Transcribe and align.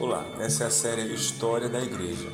Olá, 0.00 0.24
essa 0.40 0.64
é 0.64 0.66
a 0.66 0.70
série 0.70 1.12
História 1.12 1.68
da 1.68 1.78
Igreja. 1.78 2.26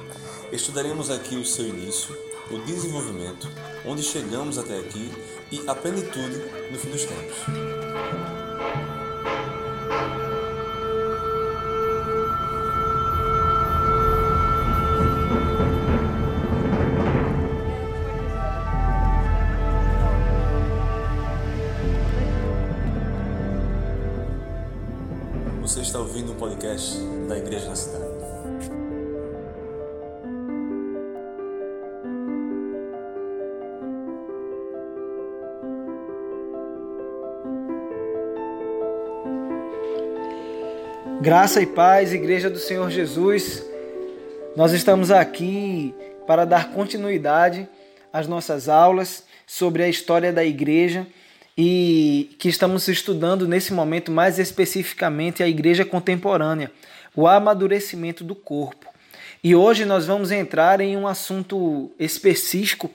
Estudaremos 0.52 1.10
aqui 1.10 1.34
o 1.34 1.44
seu 1.44 1.66
início, 1.66 2.16
o 2.48 2.58
desenvolvimento, 2.58 3.48
onde 3.84 4.04
chegamos 4.04 4.56
até 4.56 4.78
aqui 4.78 5.10
e 5.50 5.60
a 5.66 5.74
plenitude 5.74 6.36
no 6.70 6.78
fim 6.78 6.90
dos 6.90 7.04
tempos. 7.04 7.38
Ouvindo 26.16 26.32
um 26.32 26.36
podcast 26.36 26.98
da 27.28 27.36
Igreja 27.36 27.68
na 27.68 27.76
Cidade. 27.76 28.04
Graça 41.20 41.60
e 41.60 41.66
paz, 41.66 42.14
Igreja 42.14 42.48
do 42.48 42.58
Senhor 42.58 42.88
Jesus. 42.90 43.62
Nós 44.56 44.72
estamos 44.72 45.10
aqui 45.10 45.94
para 46.26 46.46
dar 46.46 46.72
continuidade 46.72 47.68
às 48.10 48.26
nossas 48.26 48.70
aulas 48.70 49.24
sobre 49.46 49.82
a 49.82 49.88
história 49.88 50.32
da 50.32 50.42
igreja 50.42 51.06
e 51.56 52.36
que 52.38 52.48
estamos 52.48 52.86
estudando 52.88 53.48
nesse 53.48 53.72
momento 53.72 54.12
mais 54.12 54.38
especificamente 54.38 55.42
a 55.42 55.48
igreja 55.48 55.84
contemporânea, 55.84 56.70
o 57.14 57.26
amadurecimento 57.26 58.22
do 58.22 58.34
corpo. 58.34 58.86
E 59.42 59.54
hoje 59.54 59.84
nós 59.84 60.06
vamos 60.06 60.30
entrar 60.30 60.80
em 60.80 60.96
um 60.96 61.06
assunto 61.06 61.90
específico 61.98 62.90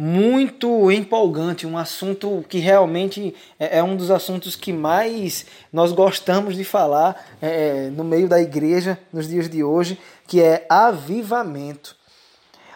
muito 0.00 0.92
empolgante, 0.92 1.66
um 1.66 1.76
assunto 1.76 2.44
que 2.48 2.58
realmente 2.58 3.34
é, 3.58 3.78
é 3.78 3.82
um 3.82 3.96
dos 3.96 4.12
assuntos 4.12 4.54
que 4.54 4.72
mais 4.72 5.44
nós 5.72 5.90
gostamos 5.90 6.54
de 6.54 6.62
falar 6.62 7.20
é, 7.42 7.90
no 7.90 8.04
meio 8.04 8.28
da 8.28 8.40
igreja 8.40 8.96
nos 9.12 9.28
dias 9.28 9.48
de 9.48 9.64
hoje, 9.64 9.98
que 10.26 10.40
é 10.40 10.64
avivamento. 10.68 11.96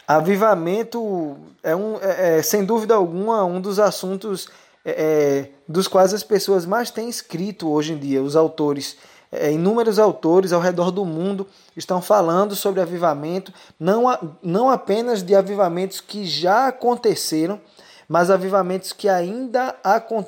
Avivamento 0.06 1.36
é, 1.62 1.76
um, 1.76 1.96
é, 2.02 2.38
é 2.38 2.42
sem 2.42 2.64
dúvida 2.64 2.94
alguma 2.94 3.44
um 3.44 3.60
dos 3.60 3.78
assuntos 3.78 4.48
é, 4.84 5.48
dos 5.68 5.86
quais 5.86 6.12
as 6.12 6.22
pessoas 6.22 6.66
mais 6.66 6.90
têm 6.90 7.08
escrito 7.08 7.70
hoje 7.70 7.92
em 7.92 7.98
dia, 7.98 8.22
os 8.22 8.36
autores 8.36 8.96
é, 9.32 9.50
inúmeros 9.50 9.98
autores 9.98 10.52
ao 10.52 10.60
redor 10.60 10.90
do 10.90 11.06
mundo 11.06 11.46
estão 11.74 12.02
falando 12.02 12.54
sobre 12.54 12.82
avivamento, 12.82 13.52
não, 13.80 14.36
não 14.42 14.68
apenas 14.68 15.22
de 15.22 15.34
avivamentos 15.34 16.02
que 16.02 16.26
já 16.26 16.66
aconteceram, 16.66 17.58
mas 18.06 18.30
avivamentos 18.30 18.92
que 18.92 19.08
ainda 19.08 19.74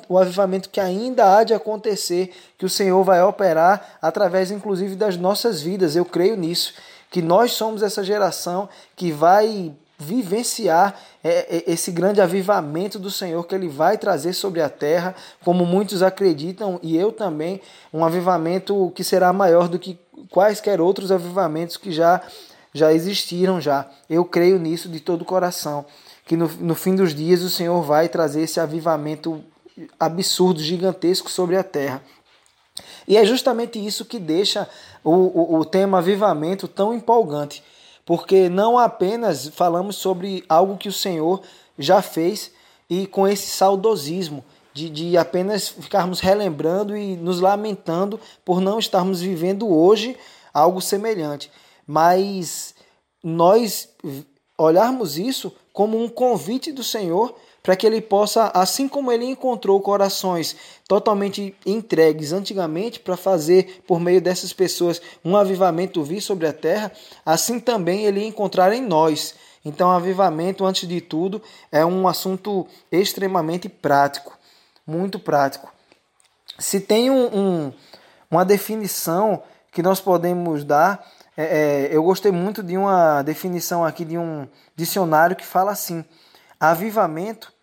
o 0.09 0.17
avivamento 0.17 0.71
que 0.71 0.79
ainda 0.79 1.37
há 1.37 1.43
de 1.43 1.53
acontecer, 1.53 2.33
que 2.57 2.65
o 2.65 2.69
Senhor 2.69 3.03
vai 3.03 3.21
operar 3.21 3.99
através 4.01 4.49
inclusive 4.49 4.95
das 4.95 5.17
nossas 5.17 5.61
vidas. 5.61 5.95
Eu 5.95 6.03
creio 6.03 6.35
nisso, 6.35 6.73
que 7.11 7.21
nós 7.21 7.51
somos 7.51 7.83
essa 7.83 8.03
geração 8.03 8.67
que 8.95 9.11
vai 9.11 9.71
vivenciar 9.97 10.99
é, 11.23 11.57
é, 11.57 11.71
esse 11.71 11.91
grande 11.91 12.21
avivamento 12.21 12.99
do 12.99 13.09
Senhor 13.09 13.43
que 13.45 13.55
ele 13.55 13.67
vai 13.67 13.97
trazer 13.97 14.33
sobre 14.33 14.61
a 14.61 14.69
terra, 14.69 15.15
como 15.43 15.65
muitos 15.65 16.03
acreditam, 16.03 16.79
e 16.83 16.97
eu 16.97 17.11
também, 17.11 17.61
um 17.93 18.03
avivamento 18.03 18.91
que 18.95 19.03
será 19.03 19.31
maior 19.31 19.67
do 19.67 19.79
que 19.79 19.97
quaisquer 20.29 20.81
outros 20.81 21.11
avivamentos 21.11 21.77
que 21.77 21.91
já, 21.91 22.21
já 22.73 22.91
existiram 22.91 23.61
já. 23.61 23.89
Eu 24.09 24.25
creio 24.25 24.59
nisso 24.59 24.89
de 24.89 24.99
todo 24.99 25.21
o 25.21 25.25
coração, 25.25 25.85
que 26.25 26.35
no, 26.35 26.47
no 26.59 26.75
fim 26.75 26.95
dos 26.95 27.13
dias 27.13 27.41
o 27.41 27.49
Senhor 27.49 27.81
vai 27.81 28.09
trazer 28.09 28.41
esse 28.41 28.59
avivamento 28.59 29.43
absurdo, 29.99 30.61
gigantesco 30.61 31.29
sobre 31.29 31.55
a 31.55 31.63
terra. 31.63 32.01
E 33.07 33.15
é 33.15 33.23
justamente 33.23 33.83
isso 33.83 34.03
que 34.03 34.19
deixa 34.19 34.67
o, 35.03 35.11
o, 35.11 35.59
o 35.59 35.65
tema 35.65 35.99
avivamento 35.99 36.67
tão 36.67 36.93
empolgante 36.93 37.63
porque 38.05 38.47
não 38.49 38.77
apenas 38.77 39.47
falamos 39.47 39.95
sobre 39.95 40.45
algo 40.47 40.77
que 40.77 40.87
o 40.87 40.93
Senhor 40.93 41.41
já 41.77 42.01
fez 42.01 42.51
e 42.89 43.07
com 43.07 43.27
esse 43.27 43.47
saudosismo 43.47 44.45
de, 44.73 44.89
de 44.89 45.17
apenas 45.17 45.69
ficarmos 45.69 46.19
relembrando 46.19 46.95
e 46.95 47.15
nos 47.15 47.39
lamentando 47.39 48.19
por 48.43 48.61
não 48.61 48.77
estarmos 48.77 49.21
vivendo 49.21 49.67
hoje 49.67 50.17
algo 50.53 50.81
semelhante, 50.81 51.51
mas 51.87 52.75
nós 53.23 53.89
olharmos 54.57 55.17
isso 55.17 55.51
como 55.73 56.01
um 56.01 56.07
convite 56.07 56.71
do 56.71 56.83
Senhor 56.83 57.35
para 57.65 57.75
que 57.75 57.87
ele 57.87 57.99
possa, 57.99 58.51
assim 58.53 58.87
como 58.87 59.11
ele 59.11 59.25
encontrou 59.25 59.81
corações 59.81 60.55
totalmente 60.87 61.55
entregues 61.65 62.31
antigamente 62.31 62.99
para 62.99 63.17
fazer 63.17 63.81
por 63.87 63.99
meio 63.99 64.21
dessas 64.21 64.53
pessoas 64.53 65.01
um 65.25 65.35
avivamento 65.35 66.03
vir 66.03 66.21
sobre 66.21 66.45
a 66.45 66.53
terra, 66.53 66.91
assim 67.25 67.59
também 67.59 68.05
ele 68.05 68.23
encontrar 68.23 68.71
em 68.71 68.83
nós. 68.83 69.33
Então, 69.65 69.89
avivamento, 69.89 70.63
antes 70.63 70.87
de 70.87 71.01
tudo, 71.01 71.41
é 71.71 71.83
um 71.83 72.07
assunto 72.07 72.67
extremamente 72.91 73.67
prático, 73.67 74.37
muito 74.85 75.17
prático. 75.17 75.73
Se 76.59 76.79
tem 76.79 77.09
um, 77.09 77.35
um, 77.35 77.73
uma 78.29 78.45
definição 78.45 79.41
que 79.71 79.81
nós 79.81 79.99
podemos 79.99 80.63
dar, 80.63 81.03
é, 81.35 81.87
é, 81.89 81.95
eu 81.95 82.03
gostei 82.03 82.31
muito 82.31 82.61
de 82.61 82.77
uma 82.77 83.23
definição 83.23 83.83
aqui 83.83 84.05
de 84.05 84.19
um 84.19 84.47
dicionário 84.75 85.35
que 85.35 85.43
fala 85.43 85.71
assim: 85.71 86.05
avivamento 86.59 87.54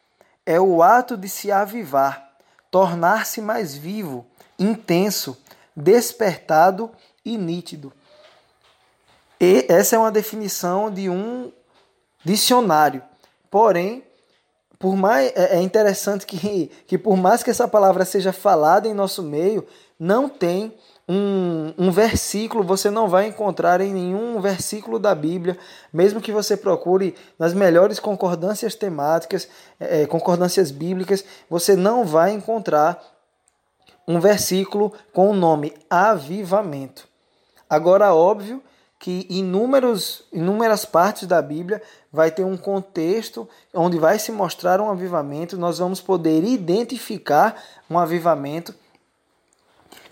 é 0.45 0.61
o 0.61 0.83
ato 0.83 1.17
de 1.17 1.29
se 1.29 1.51
avivar, 1.53 2.33
tornar-se 2.71 3.41
mais 3.41 3.77
vivo, 3.77 4.27
intenso, 4.59 5.37
despertado 5.75 6.91
e 7.25 7.37
nítido. 7.39 7.93
E 9.41 9.67
essa 9.69 9.97
é 9.97 9.99
uma 9.99 10.11
definição 10.11 10.91
de 10.91 11.09
um 11.09 11.53
dicionário. 12.25 13.03
Porém, 13.51 14.05
por 14.79 14.97
mais 14.97 15.33
é, 15.37 15.57
é 15.57 15.61
interessante 15.61 16.27
que, 16.27 16.71
que 16.87 16.99
por 16.99 17.17
mais 17.17 17.43
que 17.43 17.51
essa 17.51 17.69
palavra 17.69 18.05
seja 18.05 18.33
falada 18.33 18.89
em 18.89 18.95
nosso 18.95 19.23
meio, 19.23 19.67
não 19.99 20.29
tem 20.29 20.75
um, 21.13 21.75
um 21.77 21.91
versículo, 21.91 22.65
você 22.65 22.89
não 22.89 23.07
vai 23.07 23.27
encontrar 23.27 23.83
em 23.83 23.93
nenhum 23.93 24.41
versículo 24.41 24.99
da 24.99 25.15
Bíblia, 25.15 25.59
mesmo 25.93 26.23
que 26.23 26.33
você 26.33 26.57
procure 26.57 27.15
nas 27.39 27.53
melhores 27.53 28.01
concordâncias 28.01 28.75
temáticas, 28.75 29.47
é, 29.79 30.03
é, 30.03 30.07
concordâncias 30.07 30.71
bíblicas, 30.71 31.23
você 31.51 31.77
não 31.77 32.07
vai 32.07 32.33
encontrar 32.33 32.99
um 34.09 34.19
versículo 34.21 34.91
com 35.13 35.31
o 35.31 35.35
nome 35.35 35.75
avivamento. 35.91 37.07
Agora, 37.69 38.15
óbvio 38.15 38.63
que 38.99 39.27
inúmeros, 39.29 40.25
inúmeras 40.33 40.87
partes 40.87 41.29
da 41.29 41.43
Bíblia 41.43 41.83
vai 42.11 42.31
ter 42.31 42.45
um 42.45 42.57
contexto 42.57 43.47
onde 43.75 43.99
vai 43.99 44.19
se 44.19 44.33
mostrar 44.33 44.81
um 44.81 44.91
avivamento, 44.91 45.59
nós 45.59 45.79
vamos 45.79 46.01
poder 46.01 46.43
identificar 46.43 47.63
um 47.91 47.99
avivamento 47.99 48.75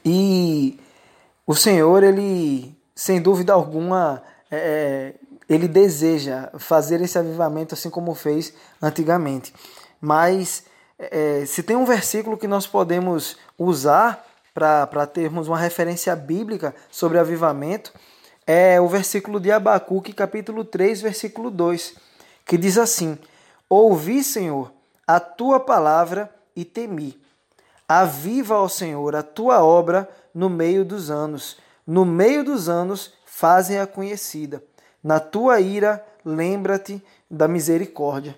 e 0.04 0.78
o 1.46 1.54
Senhor, 1.54 2.02
ele, 2.02 2.76
sem 2.94 3.20
dúvida 3.20 3.52
alguma, 3.52 4.22
é, 4.50 4.56
é, 4.56 5.14
ele 5.48 5.66
deseja 5.66 6.50
fazer 6.58 7.00
esse 7.00 7.18
avivamento 7.18 7.74
assim 7.74 7.90
como 7.90 8.14
fez 8.14 8.52
antigamente. 8.80 9.52
Mas 10.00 10.64
é, 10.98 11.44
se 11.46 11.62
tem 11.62 11.76
um 11.76 11.84
versículo 11.84 12.36
que 12.36 12.46
nós 12.46 12.66
podemos 12.66 13.36
usar 13.58 14.26
para 14.54 15.06
termos 15.06 15.48
uma 15.48 15.58
referência 15.58 16.14
bíblica 16.14 16.74
sobre 16.90 17.18
avivamento, 17.18 17.92
é 18.46 18.80
o 18.80 18.88
versículo 18.88 19.40
de 19.40 19.50
Abacuque, 19.50 20.12
capítulo 20.12 20.64
3, 20.64 21.00
versículo 21.00 21.50
2, 21.50 21.94
que 22.44 22.58
diz 22.58 22.76
assim: 22.76 23.18
Ouvi, 23.68 24.24
Senhor, 24.24 24.72
a 25.06 25.20
tua 25.20 25.60
palavra 25.60 26.32
e 26.54 26.64
temi. 26.64 27.20
Aviva, 27.88 28.56
ó 28.56 28.68
Senhor, 28.68 29.16
a 29.16 29.22
tua 29.22 29.64
obra 29.64 30.08
no 30.34 30.48
meio 30.48 30.84
dos 30.84 31.10
anos. 31.10 31.58
No 31.86 32.04
meio 32.04 32.44
dos 32.44 32.68
anos, 32.68 33.12
fazem-a 33.24 33.86
conhecida. 33.86 34.62
Na 35.02 35.18
tua 35.18 35.60
ira, 35.60 36.04
lembra-te 36.24 37.02
da 37.30 37.48
misericórdia. 37.48 38.36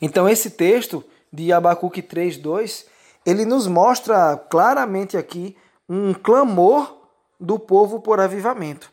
Então, 0.00 0.28
esse 0.28 0.50
texto 0.50 1.04
de 1.32 1.52
Abacuque 1.52 2.02
3:2, 2.02 2.86
ele 3.24 3.44
nos 3.44 3.66
mostra 3.66 4.36
claramente 4.36 5.16
aqui 5.16 5.56
um 5.88 6.12
clamor 6.14 6.96
do 7.40 7.58
povo 7.58 8.00
por 8.00 8.20
avivamento. 8.20 8.92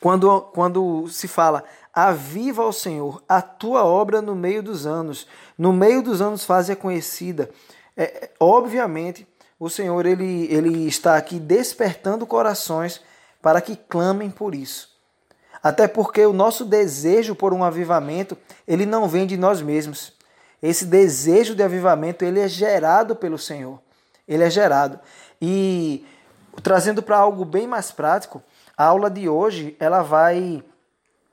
Quando, 0.00 0.40
quando 0.52 1.06
se 1.08 1.28
fala, 1.28 1.62
aviva 1.92 2.62
ao 2.62 2.72
Senhor 2.72 3.22
a 3.28 3.40
tua 3.40 3.84
obra 3.84 4.20
no 4.20 4.34
meio 4.34 4.62
dos 4.62 4.86
anos, 4.86 5.26
no 5.56 5.72
meio 5.72 6.02
dos 6.02 6.20
anos 6.20 6.44
faz-a 6.44 6.74
conhecida. 6.74 7.50
É, 7.96 8.30
obviamente, 8.40 9.26
o 9.64 9.70
Senhor 9.70 10.04
ele, 10.06 10.52
ele 10.52 10.88
está 10.88 11.16
aqui 11.16 11.38
despertando 11.38 12.26
corações 12.26 13.00
para 13.40 13.60
que 13.60 13.76
clamem 13.76 14.28
por 14.28 14.56
isso. 14.56 14.90
Até 15.62 15.86
porque 15.86 16.26
o 16.26 16.32
nosso 16.32 16.64
desejo 16.64 17.36
por 17.36 17.54
um 17.54 17.62
avivamento, 17.62 18.36
ele 18.66 18.84
não 18.84 19.06
vem 19.06 19.24
de 19.24 19.36
nós 19.36 19.62
mesmos. 19.62 20.14
Esse 20.60 20.84
desejo 20.84 21.54
de 21.54 21.62
avivamento, 21.62 22.24
ele 22.24 22.40
é 22.40 22.48
gerado 22.48 23.14
pelo 23.14 23.38
Senhor. 23.38 23.80
Ele 24.26 24.42
é 24.42 24.50
gerado. 24.50 24.98
E 25.40 26.04
trazendo 26.60 27.00
para 27.00 27.18
algo 27.18 27.44
bem 27.44 27.68
mais 27.68 27.92
prático, 27.92 28.42
a 28.76 28.86
aula 28.86 29.08
de 29.08 29.28
hoje, 29.28 29.76
ela 29.78 30.02
vai 30.02 30.60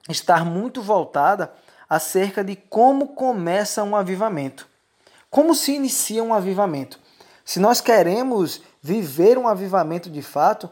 estar 0.08 0.46
muito 0.46 0.84
voltada 0.84 1.52
acerca 1.90 2.44
de 2.44 2.56
como 2.56 3.08
começa 3.08 3.84
um 3.84 3.96
avivamento. 3.96 4.68
Como 5.31 5.56
se 5.56 5.74
inicia 5.74 6.24
um 6.24 6.31
avivamento? 6.31 7.09
Se 7.50 7.60
nós 7.60 7.81
queremos 7.81 8.62
viver 8.80 9.36
um 9.36 9.48
avivamento 9.48 10.07
de 10.07 10.22
fato, 10.22 10.69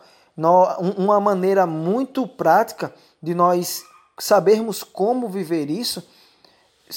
uma 0.96 1.20
maneira 1.20 1.66
muito 1.66 2.28
prática 2.28 2.94
de 3.20 3.34
nós 3.34 3.82
sabermos 4.20 4.84
como 4.84 5.28
viver 5.28 5.72
isso 5.72 6.08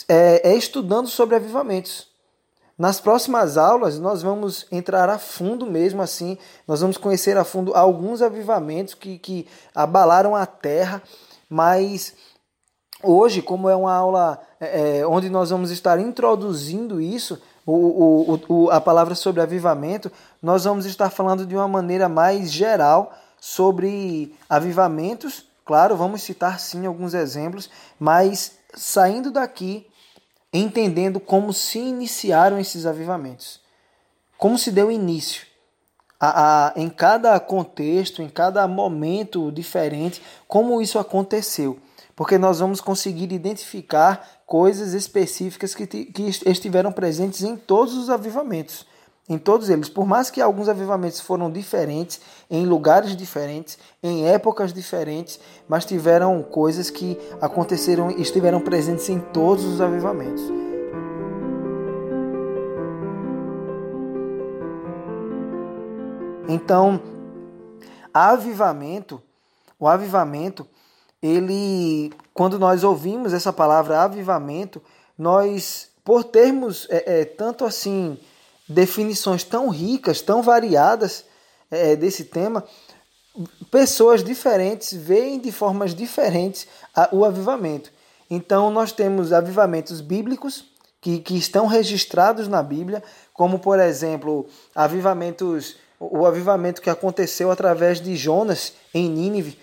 é, 0.06 0.50
é 0.50 0.54
estudando 0.54 1.08
sobre 1.08 1.34
avivamentos. 1.34 2.08
Nas 2.76 3.00
próximas 3.00 3.56
aulas, 3.56 3.98
nós 3.98 4.20
vamos 4.20 4.66
entrar 4.70 5.08
a 5.08 5.18
fundo 5.18 5.64
mesmo 5.64 6.02
assim, 6.02 6.36
nós 6.68 6.82
vamos 6.82 6.98
conhecer 6.98 7.38
a 7.38 7.42
fundo 7.44 7.74
alguns 7.74 8.20
avivamentos 8.20 8.92
que, 8.92 9.18
que 9.18 9.48
abalaram 9.74 10.36
a 10.36 10.44
terra, 10.44 11.02
mas 11.48 12.12
hoje, 13.02 13.40
como 13.40 13.66
é 13.66 13.74
uma 13.74 13.94
aula 13.94 14.42
é, 14.60 14.98
é 14.98 15.06
onde 15.06 15.30
nós 15.30 15.48
vamos 15.48 15.70
estar 15.70 15.98
introduzindo 15.98 17.00
isso, 17.00 17.40
o, 17.66 17.72
o, 17.72 18.40
o, 18.48 18.70
a 18.70 18.80
palavra 18.80 19.14
sobre 19.14 19.40
avivamento, 19.40 20.10
nós 20.42 20.64
vamos 20.64 20.86
estar 20.86 21.10
falando 21.10 21.46
de 21.46 21.54
uma 21.54 21.68
maneira 21.68 22.08
mais 22.08 22.50
geral 22.50 23.12
sobre 23.40 24.34
avivamentos. 24.48 25.46
Claro, 25.64 25.96
vamos 25.96 26.22
citar 26.22 26.58
sim 26.58 26.86
alguns 26.86 27.14
exemplos, 27.14 27.70
mas 27.98 28.58
saindo 28.74 29.30
daqui 29.30 29.86
entendendo 30.52 31.20
como 31.20 31.52
se 31.52 31.78
iniciaram 31.78 32.58
esses 32.58 32.86
avivamentos, 32.86 33.60
como 34.36 34.58
se 34.58 34.70
deu 34.70 34.90
início. 34.90 35.46
A, 36.18 36.66
a, 36.68 36.72
em 36.76 36.90
cada 36.90 37.38
contexto, 37.40 38.20
em 38.20 38.28
cada 38.28 38.66
momento 38.68 39.50
diferente, 39.50 40.22
como 40.46 40.82
isso 40.82 40.98
aconteceu. 40.98 41.78
Porque 42.14 42.36
nós 42.36 42.58
vamos 42.60 42.82
conseguir 42.82 43.32
identificar 43.32 44.39
coisas 44.50 44.94
específicas 44.94 45.76
que, 45.76 45.86
que 45.86 46.24
estiveram 46.44 46.90
presentes 46.90 47.44
em 47.44 47.54
todos 47.54 47.94
os 47.94 48.10
avivamentos 48.10 48.84
em 49.28 49.38
todos 49.38 49.70
eles. 49.70 49.88
Por 49.88 50.04
mais 50.04 50.28
que 50.28 50.40
alguns 50.40 50.68
avivamentos 50.68 51.20
foram 51.20 51.48
diferentes, 51.48 52.20
em 52.50 52.66
lugares 52.66 53.14
diferentes, 53.16 53.78
em 54.02 54.26
épocas 54.26 54.72
diferentes, 54.72 55.38
mas 55.68 55.84
tiveram 55.84 56.42
coisas 56.42 56.90
que 56.90 57.16
aconteceram 57.40 58.10
e 58.10 58.20
estiveram 58.20 58.60
presentes 58.60 59.08
em 59.08 59.20
todos 59.20 59.64
os 59.64 59.80
avivamentos. 59.80 60.42
Então, 66.48 67.00
avivamento, 68.12 69.22
o 69.78 69.86
avivamento, 69.86 70.66
ele, 71.22 72.12
quando 72.40 72.58
nós 72.58 72.82
ouvimos 72.84 73.34
essa 73.34 73.52
palavra 73.52 74.00
avivamento, 74.00 74.80
nós, 75.18 75.90
por 76.02 76.24
termos 76.24 76.86
é, 76.88 77.20
é, 77.20 77.24
tanto 77.26 77.66
assim 77.66 78.16
definições 78.66 79.44
tão 79.44 79.68
ricas, 79.68 80.22
tão 80.22 80.42
variadas 80.42 81.26
é, 81.70 81.94
desse 81.94 82.24
tema, 82.24 82.64
pessoas 83.70 84.24
diferentes 84.24 84.94
veem 84.94 85.38
de 85.38 85.52
formas 85.52 85.94
diferentes 85.94 86.66
o 87.12 87.26
avivamento. 87.26 87.92
Então, 88.30 88.70
nós 88.70 88.90
temos 88.90 89.34
avivamentos 89.34 90.00
bíblicos 90.00 90.64
que, 90.98 91.18
que 91.18 91.36
estão 91.36 91.66
registrados 91.66 92.48
na 92.48 92.62
Bíblia, 92.62 93.02
como, 93.34 93.58
por 93.58 93.78
exemplo, 93.78 94.46
avivamentos, 94.74 95.76
o 95.98 96.24
avivamento 96.24 96.80
que 96.80 96.88
aconteceu 96.88 97.50
através 97.50 98.00
de 98.00 98.16
Jonas 98.16 98.72
em 98.94 99.10
Nínive. 99.10 99.58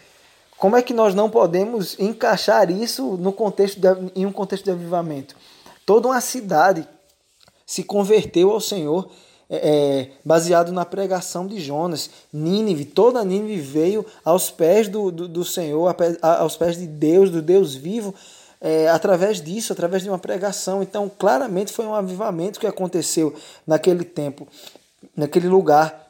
Como 0.57 0.75
é 0.75 0.81
que 0.81 0.93
nós 0.93 1.13
não 1.13 1.29
podemos 1.29 1.97
encaixar 1.99 2.71
isso 2.71 3.15
no 3.17 3.31
contexto 3.31 3.79
de, 3.79 3.87
em 4.15 4.25
um 4.25 4.31
contexto 4.31 4.65
de 4.65 4.71
avivamento? 4.71 5.35
Toda 5.85 6.07
uma 6.07 6.19
cidade 6.19 6.87
se 7.65 7.83
converteu 7.83 8.51
ao 8.51 8.59
Senhor 8.59 9.09
é, 9.49 9.55
é, 9.55 10.11
baseado 10.25 10.71
na 10.71 10.83
pregação 10.83 11.45
de 11.45 11.59
Jonas. 11.59 12.09
Nínive, 12.33 12.85
toda 12.85 13.23
Nínive 13.23 13.61
veio 13.61 14.05
aos 14.25 14.49
pés 14.49 14.89
do, 14.89 15.11
do, 15.11 15.27
do 15.27 15.45
Senhor, 15.45 15.95
aos 16.21 16.57
pés 16.57 16.77
de 16.77 16.87
Deus, 16.87 17.29
do 17.29 17.41
Deus 17.41 17.75
vivo, 17.75 18.13
é, 18.59 18.89
através 18.89 19.41
disso, 19.41 19.71
através 19.71 20.03
de 20.03 20.09
uma 20.09 20.19
pregação. 20.19 20.81
Então, 20.81 21.09
claramente 21.09 21.71
foi 21.71 21.85
um 21.85 21.93
avivamento 21.93 22.59
que 22.59 22.67
aconteceu 22.67 23.33
naquele 23.65 24.03
tempo, 24.03 24.47
naquele 25.15 25.47
lugar. 25.47 26.06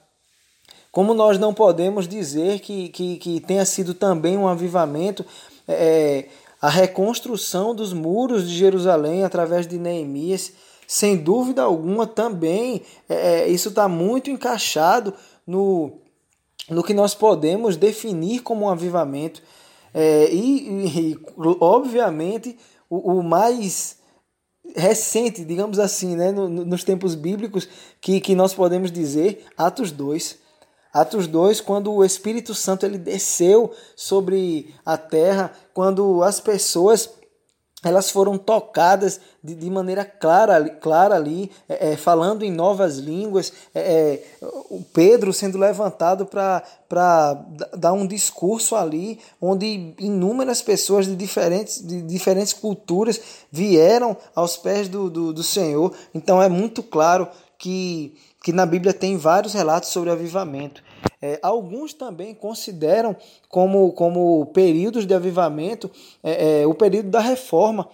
Como 0.97 1.13
nós 1.13 1.37
não 1.37 1.53
podemos 1.53 2.07
dizer 2.07 2.59
que, 2.59 2.89
que, 2.89 3.17
que 3.17 3.39
tenha 3.39 3.63
sido 3.65 3.93
também 3.93 4.35
um 4.35 4.47
avivamento, 4.47 5.23
é, 5.67 6.25
a 6.59 6.69
reconstrução 6.69 7.75
dos 7.75 7.93
muros 7.93 8.49
de 8.49 8.57
Jerusalém 8.57 9.23
através 9.23 9.67
de 9.67 9.77
Neemias 9.77 10.53
sem 10.87 11.15
dúvida 11.15 11.61
alguma, 11.61 12.07
também 12.07 12.81
é, 13.07 13.41
é 13.41 13.47
isso 13.47 13.69
está 13.69 13.87
muito 13.87 14.31
encaixado 14.31 15.13
no, 15.45 15.99
no 16.67 16.81
que 16.81 16.95
nós 16.95 17.13
podemos 17.13 17.77
definir 17.77 18.41
como 18.41 18.65
um 18.65 18.69
avivamento. 18.69 19.43
É, 19.93 20.33
e, 20.33 21.11
e, 21.13 21.19
obviamente, 21.59 22.57
o, 22.89 23.19
o, 23.19 23.23
mais 23.23 23.97
recente, 24.75 25.45
digamos 25.45 25.77
assim, 25.77 26.15
né, 26.15 26.31
no, 26.31 26.49
nos 26.49 26.83
tempos 26.83 27.13
bíblicos, 27.13 27.69
que, 28.01 28.19
que 28.19 28.33
nós 28.33 28.51
podemos 28.55 28.91
dizer, 28.91 29.45
Atos 29.55 29.91
2. 29.91 30.46
Atos 30.93 31.27
2, 31.27 31.61
quando 31.61 31.93
o 31.93 32.03
Espírito 32.03 32.53
Santo 32.53 32.85
ele 32.85 32.97
desceu 32.97 33.71
sobre 33.95 34.73
a 34.85 34.97
terra, 34.97 35.51
quando 35.73 36.23
as 36.23 36.39
pessoas 36.39 37.09
elas 37.83 38.09
foram 38.09 38.39
tocadas 38.39 39.19
de, 39.43 39.53
de 39.53 39.69
maneira 39.69 40.03
clara, 40.03 40.67
clara 40.67 41.15
ali, 41.15 41.51
é, 41.69 41.91
é, 41.91 41.95
falando 41.95 42.43
em 42.43 42.51
novas 42.51 42.97
línguas, 42.97 43.53
é, 43.73 43.79
é 43.79 44.23
o 44.41 44.83
Pedro 44.93 45.31
sendo 45.31 45.59
levantado 45.59 46.25
para 46.25 47.45
dar 47.77 47.93
um 47.93 48.07
discurso 48.07 48.75
ali, 48.75 49.19
onde 49.39 49.93
inúmeras 49.99 50.61
pessoas 50.61 51.05
de 51.05 51.15
diferentes, 51.15 51.85
de 51.85 52.01
diferentes 52.01 52.51
culturas 52.51 53.21
vieram 53.51 54.17
aos 54.35 54.57
pés 54.57 54.89
do, 54.89 55.07
do, 55.07 55.31
do 55.31 55.43
Senhor. 55.43 55.93
Então 56.15 56.41
é 56.41 56.49
muito 56.49 56.81
claro 56.81 57.27
que, 57.59 58.15
que 58.47 58.53
na 58.53 58.65
Bíblia 58.65 58.93
tem 58.93 59.17
vários 59.17 59.51
relatos 59.51 59.89
sobre 59.89 60.09
avivamento. 60.09 60.81
É, 61.21 61.37
alguns 61.43 61.91
também 61.91 62.33
consideram 62.33 63.13
como, 63.49 63.91
como 63.91 64.45
períodos 64.53 65.05
de 65.05 65.13
avivamento 65.13 65.91
é, 66.23 66.61
é, 66.61 66.65
o 66.65 66.73
período 66.73 67.09
da 67.09 67.19
reforma. 67.19 67.89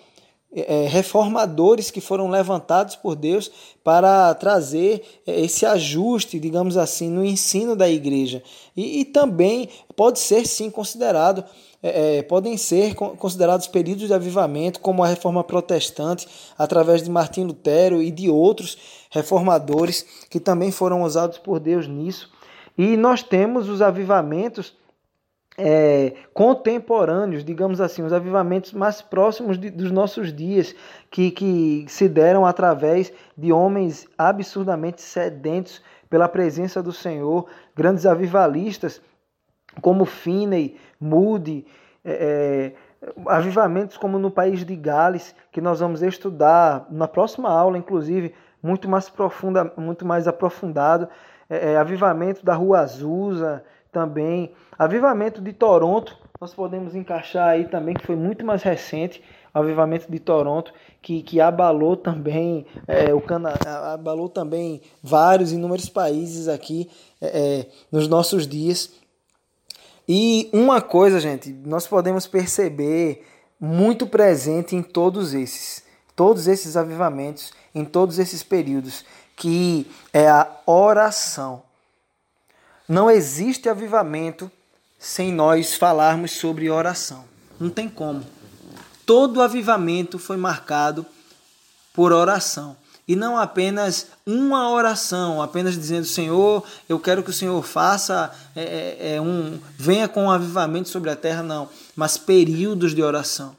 É, 0.55 0.85
reformadores 0.85 1.89
que 1.89 1.99
foram 1.99 2.29
levantados 2.29 2.95
por 2.95 3.15
Deus 3.15 3.49
para 3.83 4.31
trazer 4.35 5.01
é, 5.25 5.41
esse 5.41 5.65
ajuste, 5.65 6.39
digamos 6.39 6.77
assim, 6.77 7.09
no 7.09 7.25
ensino 7.25 7.75
da 7.75 7.89
igreja. 7.89 8.43
E, 8.77 8.99
e 8.99 9.05
também 9.05 9.67
pode 9.95 10.19
ser 10.19 10.45
sim 10.45 10.69
considerado 10.69 11.43
é, 11.83 12.21
podem 12.21 12.55
ser 12.55 12.95
considerados 12.95 13.67
períodos 13.67 14.07
de 14.07 14.13
avivamento, 14.13 14.79
como 14.79 15.03
a 15.03 15.07
reforma 15.07 15.43
protestante, 15.43 16.25
através 16.57 17.03
de 17.03 17.11
Martim 17.11 17.43
Lutero 17.43 18.01
e 18.01 18.09
de 18.09 18.29
outros 18.29 18.77
reformadores 19.13 20.25
que 20.29 20.39
também 20.39 20.71
foram 20.71 21.03
usados 21.03 21.37
por 21.37 21.59
Deus 21.59 21.87
nisso. 21.87 22.31
E 22.77 22.97
nós 22.97 23.21
temos 23.21 23.69
os 23.69 23.81
avivamentos 23.81 24.75
é, 25.57 26.13
contemporâneos, 26.33 27.45
digamos 27.45 27.79
assim, 27.79 28.01
os 28.01 28.11
avivamentos 28.11 28.73
mais 28.73 29.01
próximos 29.01 29.57
de, 29.57 29.69
dos 29.69 29.91
nossos 29.91 30.33
dias, 30.33 30.75
que, 31.11 31.29
que 31.29 31.85
se 31.87 32.09
deram 32.09 32.45
através 32.45 33.13
de 33.37 33.53
homens 33.53 34.07
absurdamente 34.17 35.01
sedentos 35.01 35.81
pela 36.09 36.27
presença 36.27 36.81
do 36.81 36.91
Senhor, 36.91 37.47
grandes 37.75 38.05
avivalistas 38.05 39.01
como 39.81 40.05
Finney, 40.05 40.77
Moody, 40.99 41.65
é, 42.03 42.73
é, 43.03 43.11
avivamentos 43.27 43.97
como 43.97 44.17
no 44.17 44.31
país 44.31 44.65
de 44.65 44.75
Gales, 44.75 45.35
que 45.51 45.61
nós 45.61 45.79
vamos 45.79 46.01
estudar 46.01 46.87
na 46.89 47.07
próxima 47.07 47.49
aula, 47.49 47.77
inclusive, 47.77 48.33
muito 48.63 48.89
mais 48.89 49.09
profunda, 49.09 49.71
muito 49.77 50.05
mais 50.05 50.27
aprofundado, 50.27 51.09
é, 51.49 51.73
é, 51.73 51.77
avivamento 51.77 52.43
da 52.43 52.55
Rua 52.55 52.79
Azusa 52.79 53.63
também, 53.91 54.53
avivamento 54.79 55.41
de 55.41 55.51
Toronto, 55.51 56.17
nós 56.39 56.53
podemos 56.53 56.95
encaixar 56.95 57.49
aí 57.49 57.65
também, 57.65 57.93
que 57.93 58.05
foi 58.05 58.15
muito 58.15 58.45
mais 58.45 58.63
recente, 58.63 59.21
avivamento 59.53 60.11
de 60.11 60.19
Toronto, 60.19 60.73
que, 61.01 61.21
que 61.21 61.39
abalou 61.39 61.95
também 61.95 62.65
é, 62.87 63.13
o 63.13 63.21
Canadá, 63.21 63.93
abalou 63.93 64.27
também 64.27 64.81
vários 65.01 65.51
inúmeros 65.51 65.89
países 65.89 66.47
aqui 66.47 66.89
é, 67.21 67.27
é, 67.27 67.65
nos 67.91 68.07
nossos 68.07 68.47
dias. 68.47 68.91
E 70.07 70.49
uma 70.51 70.81
coisa, 70.81 71.19
gente, 71.19 71.53
nós 71.65 71.87
podemos 71.87 72.25
perceber 72.27 73.23
muito 73.59 74.07
presente 74.07 74.75
em 74.75 74.81
todos 74.81 75.33
esses, 75.33 75.82
todos 76.15 76.47
esses 76.47 76.77
avivamentos, 76.77 77.51
em 77.73 77.83
todos 77.83 78.19
esses 78.19 78.43
períodos, 78.43 79.05
que 79.35 79.89
é 80.11 80.29
a 80.29 80.47
oração. 80.65 81.63
Não 82.87 83.09
existe 83.09 83.69
avivamento 83.69 84.51
sem 84.99 85.31
nós 85.31 85.73
falarmos 85.73 86.31
sobre 86.31 86.69
oração. 86.69 87.25
Não 87.59 87.69
tem 87.69 87.89
como. 87.89 88.25
Todo 89.05 89.41
avivamento 89.41 90.17
foi 90.17 90.37
marcado 90.37 91.05
por 91.93 92.11
oração. 92.11 92.75
E 93.05 93.15
não 93.15 93.37
apenas 93.37 94.07
uma 94.25 94.69
oração, 94.69 95.41
apenas 95.41 95.75
dizendo, 95.75 96.05
Senhor, 96.05 96.63
eu 96.87 96.97
quero 96.97 97.21
que 97.21 97.29
o 97.29 97.33
Senhor 97.33 97.61
faça 97.61 98.33
é, 98.55 98.61
é, 98.61 99.15
é, 99.15 99.21
um. 99.21 99.59
venha 99.77 100.07
com 100.07 100.23
um 100.23 100.31
avivamento 100.31 100.87
sobre 100.87 101.09
a 101.09 101.15
terra, 101.15 101.43
não. 101.43 101.67
Mas 101.95 102.17
períodos 102.17 102.95
de 102.95 103.03
oração. 103.03 103.55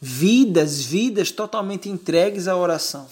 Vidas, 0.00 0.82
vidas 0.82 1.30
totalmente 1.30 1.88
entregues 1.88 2.46
à 2.46 2.56
oração. 2.56 3.06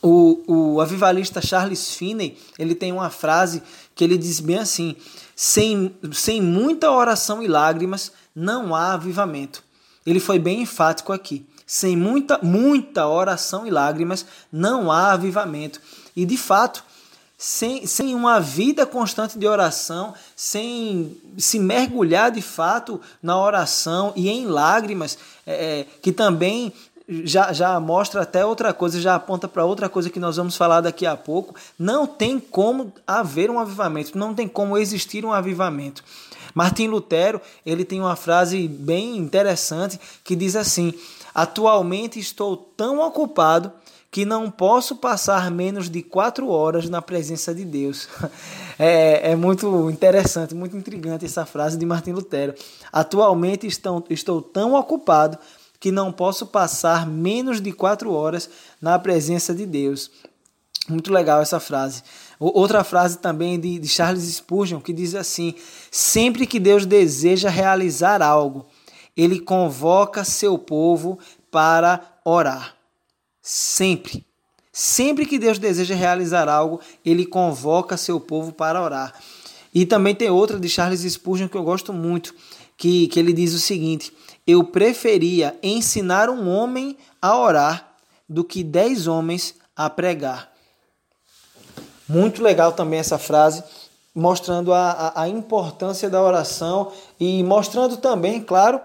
O, 0.00 0.74
o 0.74 0.80
avivalista 0.80 1.40
Charles 1.40 1.94
Finney, 1.94 2.38
ele 2.58 2.74
tem 2.74 2.92
uma 2.92 3.10
frase 3.10 3.62
que 3.94 4.04
ele 4.04 4.16
diz 4.16 4.40
bem 4.40 4.58
assim: 4.58 4.96
sem, 5.34 5.94
sem 6.12 6.40
muita 6.40 6.90
oração 6.90 7.42
e 7.42 7.48
lágrimas, 7.48 8.12
não 8.34 8.74
há 8.74 8.94
avivamento. 8.94 9.62
Ele 10.06 10.20
foi 10.20 10.38
bem 10.38 10.62
enfático 10.62 11.12
aqui. 11.12 11.44
Sem 11.66 11.96
muita, 11.96 12.38
muita 12.42 13.08
oração 13.08 13.66
e 13.66 13.70
lágrimas, 13.70 14.24
não 14.52 14.92
há 14.92 15.12
avivamento. 15.12 15.80
E 16.14 16.24
de 16.24 16.36
fato, 16.36 16.84
sem, 17.38 17.86
sem 17.86 18.14
uma 18.14 18.40
vida 18.40 18.86
constante 18.86 19.38
de 19.38 19.46
oração, 19.46 20.14
sem 20.34 21.16
se 21.36 21.58
mergulhar 21.58 22.30
de 22.30 22.40
fato 22.40 23.00
na 23.22 23.38
oração 23.38 24.12
e 24.16 24.28
em 24.28 24.46
lágrimas, 24.46 25.18
é, 25.46 25.80
é 25.80 25.86
que 26.00 26.12
também 26.12 26.72
já, 27.08 27.52
já 27.52 27.78
mostra 27.78 28.22
até 28.22 28.44
outra 28.44 28.72
coisa, 28.72 29.00
já 29.00 29.14
aponta 29.14 29.46
para 29.46 29.64
outra 29.64 29.88
coisa 29.88 30.10
que 30.10 30.18
nós 30.18 30.36
vamos 30.36 30.56
falar 30.56 30.80
daqui 30.80 31.06
a 31.06 31.16
pouco. 31.16 31.54
Não 31.78 32.06
tem 32.06 32.40
como 32.40 32.92
haver 33.06 33.50
um 33.50 33.60
avivamento, 33.60 34.18
não 34.18 34.34
tem 34.34 34.48
como 34.48 34.76
existir 34.76 35.24
um 35.24 35.32
avivamento. 35.32 36.02
Martim 36.54 36.88
Lutero, 36.88 37.40
ele 37.66 37.84
tem 37.84 38.00
uma 38.00 38.16
frase 38.16 38.66
bem 38.66 39.18
interessante 39.18 40.00
que 40.24 40.34
diz 40.34 40.56
assim: 40.56 40.94
Atualmente 41.34 42.18
estou 42.18 42.56
tão 42.56 42.98
ocupado 43.00 43.70
que 44.10 44.24
não 44.24 44.50
posso 44.50 44.96
passar 44.96 45.50
menos 45.50 45.90
de 45.90 46.02
quatro 46.02 46.48
horas 46.48 46.88
na 46.88 47.02
presença 47.02 47.54
de 47.54 47.64
Deus. 47.64 48.08
É, 48.78 49.30
é, 49.30 49.34
muito 49.34 49.88
interessante, 49.88 50.54
muito 50.54 50.76
intrigante 50.76 51.24
essa 51.24 51.46
frase 51.46 51.78
de 51.78 51.86
Martim 51.86 52.12
Lutero. 52.12 52.54
Atualmente 52.92 53.66
estou, 53.66 54.04
estou 54.10 54.42
tão 54.42 54.74
ocupado 54.74 55.38
que 55.80 55.90
não 55.90 56.12
posso 56.12 56.46
passar 56.46 57.06
menos 57.06 57.58
de 57.58 57.72
quatro 57.72 58.12
horas 58.12 58.50
na 58.78 58.98
presença 58.98 59.54
de 59.54 59.64
Deus. 59.64 60.10
Muito 60.90 61.10
legal 61.10 61.40
essa 61.40 61.58
frase. 61.58 62.02
Outra 62.38 62.84
frase 62.84 63.18
também 63.18 63.58
de, 63.58 63.78
de 63.78 63.88
Charles 63.88 64.24
Spurgeon 64.24 64.80
que 64.80 64.92
diz 64.92 65.14
assim: 65.14 65.54
Sempre 65.90 66.46
que 66.46 66.60
Deus 66.60 66.84
deseja 66.84 67.48
realizar 67.48 68.20
algo, 68.20 68.66
ele 69.16 69.40
convoca 69.40 70.22
seu 70.22 70.58
povo 70.58 71.18
para 71.50 72.00
orar. 72.24 72.75
Sempre. 73.48 74.26
Sempre 74.72 75.24
que 75.24 75.38
Deus 75.38 75.56
deseja 75.56 75.94
realizar 75.94 76.48
algo, 76.48 76.80
ele 77.04 77.24
convoca 77.24 77.96
seu 77.96 78.18
povo 78.18 78.50
para 78.50 78.82
orar. 78.82 79.14
E 79.72 79.86
também 79.86 80.16
tem 80.16 80.28
outra 80.28 80.58
de 80.58 80.68
Charles 80.68 81.02
Spurgeon 81.02 81.46
que 81.46 81.56
eu 81.56 81.62
gosto 81.62 81.92
muito, 81.92 82.34
que, 82.76 83.06
que 83.06 83.20
ele 83.20 83.32
diz 83.32 83.54
o 83.54 83.60
seguinte: 83.60 84.12
Eu 84.44 84.64
preferia 84.64 85.56
ensinar 85.62 86.28
um 86.28 86.48
homem 86.48 86.98
a 87.22 87.38
orar 87.38 87.94
do 88.28 88.42
que 88.42 88.64
dez 88.64 89.06
homens 89.06 89.54
a 89.76 89.88
pregar. 89.88 90.52
Muito 92.08 92.42
legal 92.42 92.72
também 92.72 92.98
essa 92.98 93.16
frase, 93.16 93.62
mostrando 94.12 94.74
a, 94.74 94.90
a, 94.90 95.22
a 95.22 95.28
importância 95.28 96.10
da 96.10 96.20
oração 96.20 96.90
e 97.20 97.44
mostrando 97.44 97.96
também, 97.96 98.42
claro, 98.42 98.80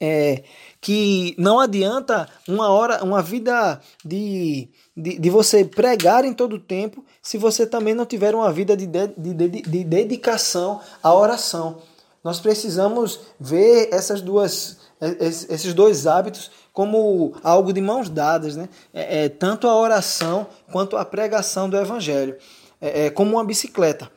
é, 0.00 0.42
que 0.88 1.34
não 1.36 1.60
adianta 1.60 2.26
uma 2.48 2.70
hora, 2.70 3.04
uma 3.04 3.20
vida 3.20 3.78
de, 4.02 4.70
de, 4.96 5.18
de, 5.18 5.28
você 5.28 5.62
pregar 5.62 6.24
em 6.24 6.32
todo 6.32 6.56
o 6.56 6.58
tempo 6.58 7.04
se 7.20 7.36
você 7.36 7.66
também 7.66 7.92
não 7.92 8.06
tiver 8.06 8.34
uma 8.34 8.50
vida 8.50 8.74
de, 8.74 8.86
de, 8.86 9.34
de, 9.34 9.48
de 9.60 9.84
dedicação 9.84 10.80
à 11.02 11.12
oração. 11.12 11.82
Nós 12.24 12.40
precisamos 12.40 13.20
ver 13.38 13.90
essas 13.92 14.22
duas, 14.22 14.78
esses 15.20 15.74
dois 15.74 16.06
hábitos 16.06 16.50
como 16.72 17.34
algo 17.42 17.70
de 17.70 17.82
mãos 17.82 18.08
dadas, 18.08 18.56
né? 18.56 18.66
É, 18.94 19.24
é 19.24 19.28
tanto 19.28 19.68
a 19.68 19.78
oração 19.78 20.46
quanto 20.72 20.96
a 20.96 21.04
pregação 21.04 21.68
do 21.68 21.76
evangelho, 21.76 22.34
é, 22.80 23.04
é 23.04 23.10
como 23.10 23.32
uma 23.32 23.44
bicicleta 23.44 24.10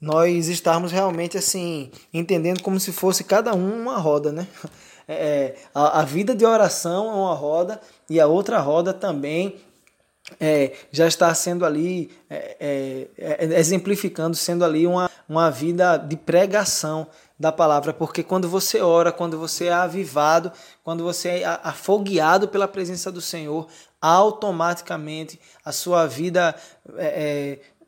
nós 0.00 0.48
estarmos 0.48 0.92
realmente 0.92 1.38
assim 1.38 1.90
entendendo 2.12 2.62
como 2.62 2.78
se 2.78 2.92
fosse 2.92 3.24
cada 3.24 3.54
um 3.54 3.80
uma 3.80 3.96
roda, 3.96 4.30
né? 4.30 4.46
É, 5.06 5.14
é, 5.14 5.54
a, 5.74 6.00
a, 6.00 6.04
vida 6.04 6.34
de 6.34 6.44
oração 6.44 7.10
é 7.10 7.14
uma 7.14 7.34
roda 7.34 7.80
e 8.08 8.18
a 8.18 8.26
outra 8.26 8.58
roda 8.58 8.92
também 8.92 9.56
é, 10.40 10.72
já 10.90 11.06
está 11.06 11.32
sendo 11.34 11.66
ali, 11.66 12.10
é, 12.30 12.56
é, 12.58 13.08
é, 13.18 13.58
exemplificando, 13.58 14.34
sendo 14.34 14.64
ali 14.64 14.86
uma, 14.86 15.10
uma 15.28 15.50
vida 15.50 15.98
de 15.98 16.16
pregação 16.16 17.06
da 17.38 17.52
palavra, 17.52 17.92
porque 17.92 18.22
quando 18.22 18.48
você 18.48 18.80
ora, 18.80 19.12
quando 19.12 19.38
você 19.38 19.66
é 19.66 19.72
avivado, 19.72 20.50
quando 20.82 21.04
você 21.04 21.40
é 21.40 21.44
afogueado 21.62 22.48
pela 22.48 22.66
presença 22.66 23.12
do 23.12 23.20
Senhor, 23.20 23.66
automaticamente 24.00 25.38
a 25.64 25.72
sua 25.72 26.06
vida 26.06 26.54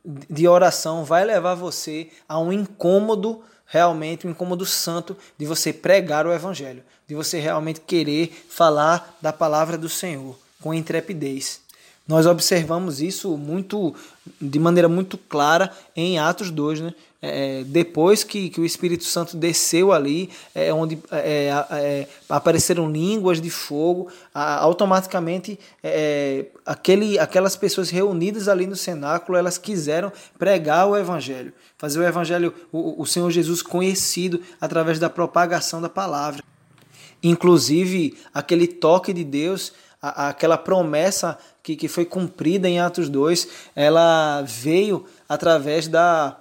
de 0.04 0.48
oração 0.48 1.04
vai 1.04 1.24
levar 1.24 1.54
você 1.54 2.10
a 2.28 2.38
um 2.38 2.52
incômodo 2.52 3.42
realmente 3.66 4.26
um 4.26 4.30
incômodo 4.30 4.64
santo 4.64 5.16
de 5.36 5.44
você 5.44 5.72
pregar 5.72 6.26
o 6.26 6.32
evangelho, 6.32 6.84
de 7.08 7.14
você 7.14 7.38
realmente 7.38 7.80
querer 7.80 8.44
falar 8.48 9.16
da 9.20 9.32
palavra 9.32 9.78
do 9.78 9.88
Senhor 9.88 10.36
com 10.60 10.74
intrepidez. 10.74 11.60
Nós 12.06 12.24
observamos 12.24 13.00
isso 13.00 13.36
muito 13.36 13.94
de 14.40 14.58
maneira 14.60 14.88
muito 14.88 15.18
clara 15.18 15.72
em 15.94 16.18
Atos 16.18 16.50
2, 16.50 16.80
né? 16.80 16.94
É, 17.20 17.64
depois 17.64 18.22
que, 18.22 18.50
que 18.50 18.60
o 18.60 18.64
Espírito 18.64 19.02
Santo 19.02 19.36
desceu 19.36 19.90
ali, 19.90 20.30
é, 20.54 20.72
onde 20.72 20.98
é, 21.10 21.48
é 21.72 22.08
apareceram 22.28 22.88
línguas 22.88 23.40
de 23.40 23.50
fogo, 23.50 24.08
automaticamente 24.32 25.58
é, 25.82 26.46
aquele, 26.64 27.18
aquelas 27.18 27.56
pessoas 27.56 27.90
reunidas 27.90 28.46
ali 28.46 28.66
no 28.66 28.76
cenáculo, 28.76 29.36
elas 29.36 29.58
quiseram 29.58 30.12
pregar 30.38 30.86
o 30.86 30.96
Evangelho, 30.96 31.52
fazer 31.76 31.98
o 31.98 32.04
Evangelho, 32.04 32.54
o, 32.70 33.02
o 33.02 33.06
Senhor 33.06 33.30
Jesus 33.30 33.62
conhecido 33.62 34.40
através 34.60 35.00
da 35.00 35.10
propagação 35.10 35.80
da 35.80 35.88
palavra. 35.88 36.44
Inclusive, 37.28 38.16
aquele 38.32 38.68
toque 38.68 39.12
de 39.12 39.24
Deus, 39.24 39.72
aquela 40.00 40.56
promessa 40.56 41.36
que, 41.60 41.74
que 41.74 41.88
foi 41.88 42.04
cumprida 42.04 42.68
em 42.68 42.78
Atos 42.78 43.08
2, 43.08 43.48
ela 43.74 44.42
veio 44.42 45.04
através 45.28 45.88
da, 45.88 46.38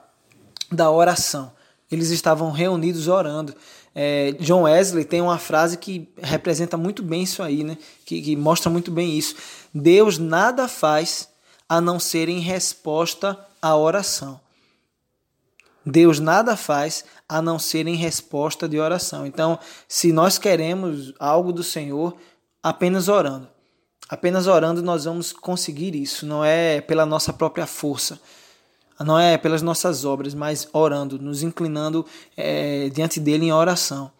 da 0.71 0.91
oração. 0.91 1.51
Eles 1.91 2.11
estavam 2.11 2.51
reunidos 2.51 3.07
orando. 3.07 3.55
É, 3.95 4.33
John 4.33 4.63
Wesley 4.63 5.05
tem 5.05 5.21
uma 5.21 5.39
frase 5.39 5.77
que 5.77 6.07
representa 6.21 6.77
muito 6.77 7.01
bem 7.01 7.23
isso 7.23 7.41
aí, 7.41 7.63
né? 7.63 7.77
que, 8.05 8.21
que 8.21 8.35
mostra 8.35 8.69
muito 8.69 8.91
bem 8.91 9.17
isso. 9.17 9.35
Deus 9.73 10.19
nada 10.19 10.67
faz 10.67 11.29
a 11.67 11.81
não 11.81 11.99
ser 11.99 12.29
em 12.29 12.39
resposta 12.39 13.39
à 13.59 13.75
oração. 13.75 14.39
Deus 15.85 16.19
nada 16.19 16.57
faz 16.57 17.05
a 17.29 17.41
não 17.41 17.59
ser 17.59 17.87
em 17.87 17.95
resposta 17.95 18.67
de 18.67 18.79
oração. 18.79 19.25
Então, 19.25 19.59
se 19.87 20.11
nós 20.11 20.37
queremos 20.37 21.13
algo 21.19 21.53
do 21.53 21.63
Senhor, 21.63 22.15
apenas 22.63 23.07
orando. 23.07 23.47
Apenas 24.09 24.47
orando 24.47 24.81
nós 24.81 25.05
vamos 25.05 25.33
conseguir 25.33 25.95
isso, 25.95 26.25
não 26.25 26.45
é 26.45 26.79
pela 26.79 27.05
nossa 27.05 27.33
própria 27.33 27.65
força, 27.65 28.19
não 28.99 29.19
é 29.19 29.35
pelas 29.35 29.63
nossas 29.63 30.05
obras, 30.05 30.35
mas 30.35 30.67
orando, 30.71 31.17
nos 31.17 31.41
inclinando 31.41 32.05
é, 32.37 32.89
diante 32.89 33.19
dele 33.19 33.45
em 33.45 33.51
oração. 33.51 34.11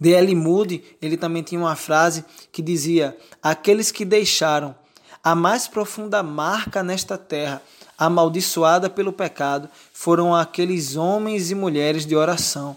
D.L. 0.00 0.34
Moody, 0.34 0.82
ele 1.00 1.16
também 1.16 1.42
tinha 1.42 1.60
uma 1.60 1.76
frase 1.76 2.24
que 2.50 2.62
dizia: 2.62 3.16
Aqueles 3.42 3.92
que 3.92 4.04
deixaram 4.04 4.74
a 5.22 5.34
mais 5.34 5.68
profunda 5.68 6.22
marca 6.22 6.82
nesta 6.82 7.16
terra, 7.16 7.62
amaldiçoada 7.98 8.90
pelo 8.90 9.12
pecado, 9.12 9.68
foram 9.92 10.34
aqueles 10.34 10.96
homens 10.96 11.50
e 11.50 11.54
mulheres 11.54 12.04
de 12.06 12.16
oração 12.16 12.76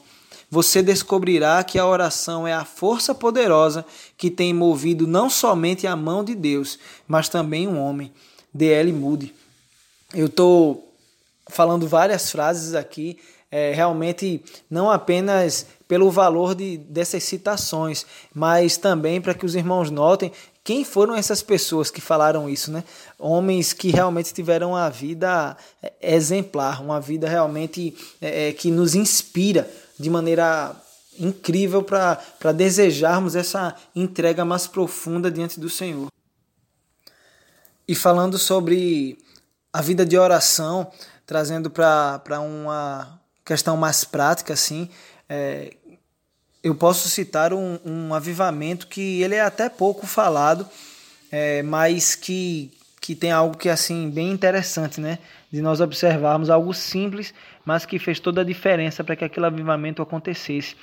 você 0.49 0.81
descobrirá 0.81 1.61
que 1.63 1.77
a 1.77 1.85
oração 1.85 2.47
é 2.47 2.53
a 2.53 2.63
força 2.63 3.13
poderosa 3.13 3.85
que 4.17 4.31
tem 4.31 4.53
movido 4.53 5.05
não 5.05 5.29
somente 5.29 5.85
a 5.85 5.95
mão 5.95 6.23
de 6.23 6.33
Deus, 6.33 6.79
mas 7.07 7.27
também 7.27 7.67
um 7.67 7.77
homem. 7.77 8.13
D.L. 8.53 8.91
Moody. 8.93 9.35
Eu 10.13 10.27
estou 10.27 10.93
falando 11.49 11.87
várias 11.87 12.31
frases 12.31 12.73
aqui 12.73 13.19
é, 13.51 13.71
realmente 13.73 14.43
não 14.69 14.91
apenas 14.91 15.67
pelo 15.87 16.11
valor 16.11 16.53
de, 16.53 16.77
dessas 16.77 17.23
citações, 17.23 18.05
mas 18.33 18.77
também 18.77 19.21
para 19.21 19.33
que 19.33 19.45
os 19.45 19.55
irmãos 19.55 19.89
notem 19.89 20.31
quem 20.67 20.83
foram 20.83 21.15
essas 21.15 21.41
pessoas 21.41 21.89
que 21.89 22.01
falaram 22.01 22.49
isso, 22.49 22.73
né? 22.73 22.83
Homens 23.17 23.71
que 23.71 23.89
realmente 23.89 24.33
tiveram 24.33 24.71
uma 24.71 24.89
vida 24.89 25.55
é, 25.81 25.93
exemplar, 26.13 26.81
uma 26.81 26.99
vida 26.99 27.25
realmente 27.29 27.95
é, 28.19 28.49
é, 28.49 28.51
que 28.51 28.69
nos 28.69 28.93
inspira 28.93 29.65
de 29.97 30.09
maneira 30.09 30.75
incrível 31.17 31.81
para 31.81 32.51
desejarmos 32.53 33.33
essa 33.33 33.77
entrega 33.95 34.43
mais 34.43 34.67
profunda 34.67 35.31
diante 35.31 35.57
do 35.57 35.69
Senhor. 35.69 36.09
E 37.87 37.95
falando 37.95 38.37
sobre 38.37 39.17
a 39.71 39.81
vida 39.81 40.05
de 40.05 40.17
oração, 40.17 40.91
trazendo 41.25 41.69
para 41.69 42.41
uma 42.41 43.21
questão 43.45 43.77
mais 43.77 44.03
prática, 44.03 44.51
assim, 44.51 44.89
é, 45.29 45.76
eu 46.67 46.75
posso 46.75 47.07
citar 47.09 47.53
um, 47.53 47.79
um, 47.85 48.13
avivamento 48.13 48.87
que 48.87 49.21
ele 49.21 49.35
é 49.35 49.41
até 49.41 49.69
pouco 49.69 50.05
falado, 50.05 50.67
é, 51.31 51.63
mas 51.63 52.15
que, 52.15 52.71
que 52.99 53.15
tem 53.15 53.31
algo 53.31 53.57
que 53.57 53.69
assim 53.69 54.09
bem 54.09 54.31
interessante, 54.31 54.99
né? 54.99 55.19
De 55.51 55.61
nós 55.61 55.79
observarmos 55.79 56.49
algo 56.49 56.73
simples, 56.73 57.33
mas 57.65 57.85
que 57.85 57.97
fez 57.97 58.19
toda 58.19 58.41
a 58.41 58.43
diferença 58.43 59.03
para 59.03 59.15
que 59.15 59.23
aquele 59.23 59.45
avivamento 59.45 60.01
acontecesse. 60.01 60.75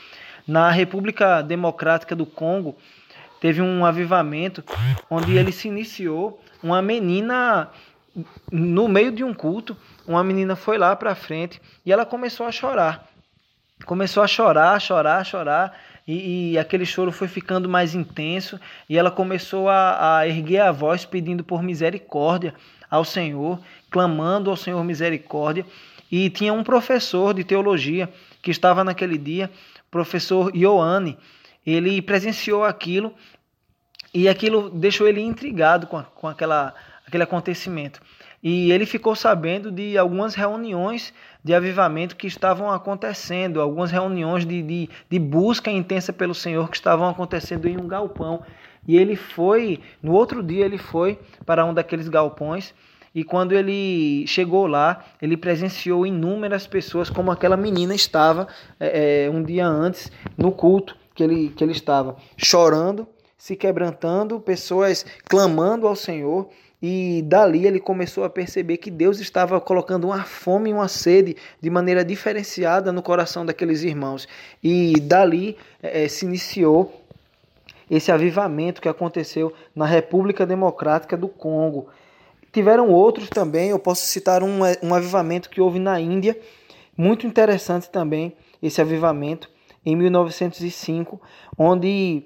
Na 0.47 0.71
República 0.71 1.43
Democrática 1.43 2.17
do 2.17 2.27
Congo, 2.27 2.77
teve 3.41 3.61
um 3.61 3.85
avivamento 3.85 4.65
onde 5.11 5.37
ele 5.37 5.53
se 5.53 5.69
iniciou 5.69 6.41
uma 6.63 6.81
menina 6.81 7.71
no 8.51 8.89
meio 8.89 9.13
de 9.13 9.23
um 9.23 9.35
culto, 9.35 9.77
uma 10.07 10.23
menina 10.25 10.57
foi 10.57 10.79
lá 10.79 10.95
para 10.97 11.15
frente 11.15 11.61
e 11.85 11.93
ela 11.93 12.07
começou 12.07 12.47
a 12.47 12.53
chorar. 12.53 13.07
Começou 13.87 14.23
a 14.23 14.27
chorar, 14.27 14.81
chorar, 14.81 15.25
chorar, 15.25 15.79
e, 16.07 16.53
e 16.53 16.59
aquele 16.59 16.87
choro 16.87 17.13
foi 17.13 17.29
ficando 17.29 17.69
mais 17.69 17.95
intenso, 17.95 18.59
e 18.89 18.97
ela 18.97 19.11
começou 19.11 19.69
a, 19.69 20.19
a 20.19 20.29
erguer 20.29 20.61
a 20.61 20.73
voz 20.73 21.05
pedindo 21.05 21.45
por 21.45 21.63
misericórdia 21.63 22.55
ao 22.91 23.05
Senhor, 23.05 23.61
clamando 23.91 24.51
ao 24.51 24.57
Senhor 24.57 24.83
misericórdia. 24.85 25.67
E 26.11 26.31
tinha 26.31 26.53
um 26.53 26.63
professor 26.63 27.35
de 27.35 27.45
teologia 27.45 28.09
que 28.41 28.51
estava 28.51 28.85
naquele 28.85 29.19
dia, 29.19 29.51
professor 29.91 30.55
Ioane, 30.55 31.17
ele 31.67 32.01
presenciou 32.03 32.65
aquilo 32.65 33.15
e 34.13 34.29
aquilo 34.29 34.71
deixou 34.71 35.09
ele 35.09 35.21
intrigado 35.21 35.87
com, 35.87 36.03
com 36.03 36.29
aquela, 36.29 36.75
aquele 37.07 37.25
acontecimento. 37.25 38.01
E 38.43 38.71
ele 38.71 38.85
ficou 38.85 39.17
sabendo 39.17 39.73
de 39.73 39.97
algumas 39.97 40.35
reuniões 40.35 41.15
de 41.45 41.53
avivamento 41.53 42.17
que 42.17 42.27
estavam 42.27 42.71
acontecendo, 42.71 43.61
algumas 43.61 43.91
reuniões 43.91 44.47
de, 44.47 44.63
de, 44.63 44.91
de 45.11 45.19
busca 45.19 45.71
intensa 45.71 46.11
pelo 46.11 46.35
Senhor 46.35 46.71
que 46.71 46.77
estavam 46.77 47.07
acontecendo 47.07 47.69
em 47.69 47.77
um 47.77 47.87
galpão. 47.87 48.43
E 48.89 48.97
ele 48.97 49.15
foi, 49.15 49.81
no 50.03 50.13
outro 50.13 50.43
dia, 50.43 50.65
ele 50.65 50.79
foi 50.79 51.19
para 51.45 51.65
um 51.65 51.75
daqueles 51.75 52.09
galpões. 52.09 52.73
E 53.15 53.23
quando 53.23 53.53
ele 53.53 54.27
chegou 54.27 54.67
lá, 54.67 55.05
ele 55.21 55.37
presenciou 55.37 56.07
inúmeras 56.07 56.67
pessoas, 56.67 57.11
como 57.11 57.31
aquela 57.31 57.57
menina 57.57 57.95
estava 57.95 58.49
é, 58.81 59.31
um 59.33 59.43
dia 59.43 59.67
antes 59.67 60.11
no 60.37 60.51
culto 60.51 60.97
que 61.15 61.23
ele, 61.23 61.51
que 61.51 61.63
ele 61.63 61.73
estava, 61.73 62.17
chorando, 62.37 63.07
se 63.39 63.55
quebrantando, 63.55 64.41
pessoas 64.41 65.05
clamando 65.27 65.87
ao 65.87 65.95
Senhor. 65.95 66.49
E 66.87 67.23
dali 67.23 67.67
ele 67.67 67.81
começou 67.81 68.25
a 68.25 68.29
perceber 68.29 68.77
que 68.77 68.91
Deus 68.91 69.19
estava 69.19 69.59
colocando 69.59 70.05
uma 70.05 70.23
fome 70.23 70.69
e 70.69 70.73
uma 70.75 70.87
sede 70.87 71.35
de 71.59 71.71
maneira 71.71 72.05
diferenciada 72.05 72.93
no 72.93 73.01
coração 73.01 73.47
daqueles 73.47 73.83
irmãos. 73.83 74.29
E 74.63 74.93
dali 75.01 75.57
é, 75.83 76.07
se 76.09 76.27
iniciou 76.27 77.03
esse 77.91 78.13
avivamento 78.13 78.83
que 78.83 78.89
aconteceu 78.91 79.51
na 79.75 79.87
República 79.87 80.45
Democrática 80.45 81.17
do 81.17 81.27
Congo. 81.27 81.89
Tiveram 82.53 82.91
outros 82.91 83.31
também, 83.31 83.71
eu 83.71 83.79
posso 83.79 84.05
citar 84.05 84.43
um, 84.43 84.59
um 84.83 84.95
avivamento 84.95 85.49
que 85.49 85.63
houve 85.63 85.79
na 85.79 85.99
Índia, 85.99 86.39
muito 86.95 87.27
interessante 87.27 87.89
também, 87.89 88.37
esse 88.63 88.83
avivamento, 88.83 89.49
em 89.87 89.97
1905, 89.97 91.19
onde 91.57 92.25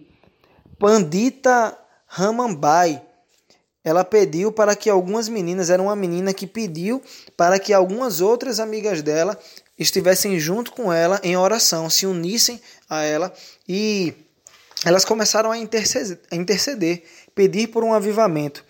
Pandita 0.81 1.79
Ramambai, 2.09 3.05
ela 3.89 4.05
pediu 4.05 4.53
para 4.53 4.77
que 4.77 4.91
algumas 4.91 5.31
meninas, 5.31 5.71
era 5.71 5.83
uma 5.83 5.97
menina 5.97 6.35
que 6.35 6.47
pediu 6.47 7.03
para 7.35 7.59
que 7.59 7.73
algumas 7.73 8.21
outras 8.21 8.61
amigas 8.61 9.01
dela 9.01 9.39
estivessem 9.79 10.39
junto 10.39 10.73
com 10.73 10.93
ela 10.93 11.19
em 11.23 11.39
oração, 11.39 11.89
se 11.89 12.07
unissem 12.07 12.61
a 12.91 13.03
ela 13.03 13.33
e 13.67 14.13
elas 14.85 15.07
começaram 15.07 15.51
a 15.51 15.57
interceder, 15.57 16.19
a 16.31 16.37
interceder 16.37 17.03
pedir 17.35 17.69
por 17.69 17.83
um 17.83 17.95
avivamento. 17.95 18.63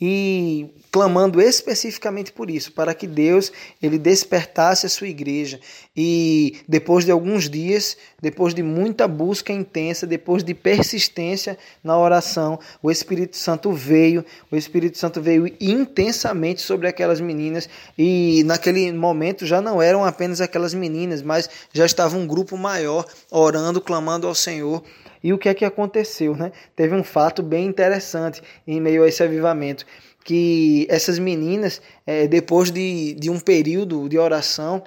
E 0.00 0.70
clamando 0.92 1.40
especificamente 1.40 2.30
por 2.30 2.50
isso, 2.50 2.70
para 2.70 2.92
que 2.92 3.06
Deus 3.06 3.50
ele 3.82 3.98
despertasse 3.98 4.84
a 4.84 4.90
sua 4.90 5.08
igreja. 5.08 5.58
E 5.96 6.58
depois 6.68 7.06
de 7.06 7.10
alguns 7.10 7.48
dias, 7.48 7.96
depois 8.20 8.52
de 8.52 8.62
muita 8.62 9.08
busca 9.08 9.54
intensa, 9.54 10.06
depois 10.06 10.44
de 10.44 10.52
persistência 10.52 11.56
na 11.82 11.98
oração, 11.98 12.60
o 12.82 12.90
Espírito 12.90 13.38
Santo 13.38 13.72
veio, 13.72 14.22
o 14.50 14.56
Espírito 14.56 14.98
Santo 14.98 15.18
veio 15.22 15.50
intensamente 15.58 16.60
sobre 16.60 16.86
aquelas 16.86 17.22
meninas 17.22 17.70
e 17.96 18.42
naquele 18.44 18.92
momento 18.92 19.46
já 19.46 19.62
não 19.62 19.80
eram 19.80 20.04
apenas 20.04 20.42
aquelas 20.42 20.74
meninas, 20.74 21.22
mas 21.22 21.48
já 21.72 21.86
estava 21.86 22.18
um 22.18 22.26
grupo 22.26 22.58
maior 22.58 23.06
orando, 23.30 23.80
clamando 23.80 24.26
ao 24.26 24.34
Senhor. 24.34 24.82
E 25.24 25.32
o 25.32 25.38
que 25.38 25.48
é 25.48 25.54
que 25.54 25.64
aconteceu? 25.64 26.36
Né? 26.36 26.50
Teve 26.74 26.94
um 26.94 27.04
fato 27.04 27.42
bem 27.42 27.66
interessante 27.66 28.42
em 28.66 28.80
meio 28.80 29.04
a 29.04 29.08
esse 29.08 29.22
avivamento, 29.22 29.86
que 30.24 30.86
essas 30.88 31.18
meninas, 31.18 31.80
é, 32.06 32.26
depois 32.26 32.70
de, 32.70 33.14
de 33.14 33.30
um 33.30 33.40
período 33.40 34.08
de 34.08 34.18
oração, 34.18 34.82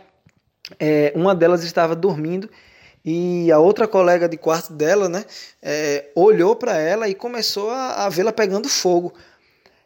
é, 0.79 1.11
uma 1.15 1.35
delas 1.35 1.63
estava 1.63 1.95
dormindo 1.95 2.49
e 3.03 3.51
a 3.51 3.59
outra 3.59 3.87
colega 3.87 4.27
de 4.27 4.35
quarto 4.35 4.73
dela 4.73 5.07
né, 5.07 5.23
é, 5.61 6.09
olhou 6.15 6.55
para 6.55 6.75
ela 6.77 7.07
e 7.07 7.13
começou 7.13 7.69
a, 7.69 8.05
a 8.05 8.09
vê-la 8.09 8.33
pegando 8.33 8.67
fogo. 8.67 9.13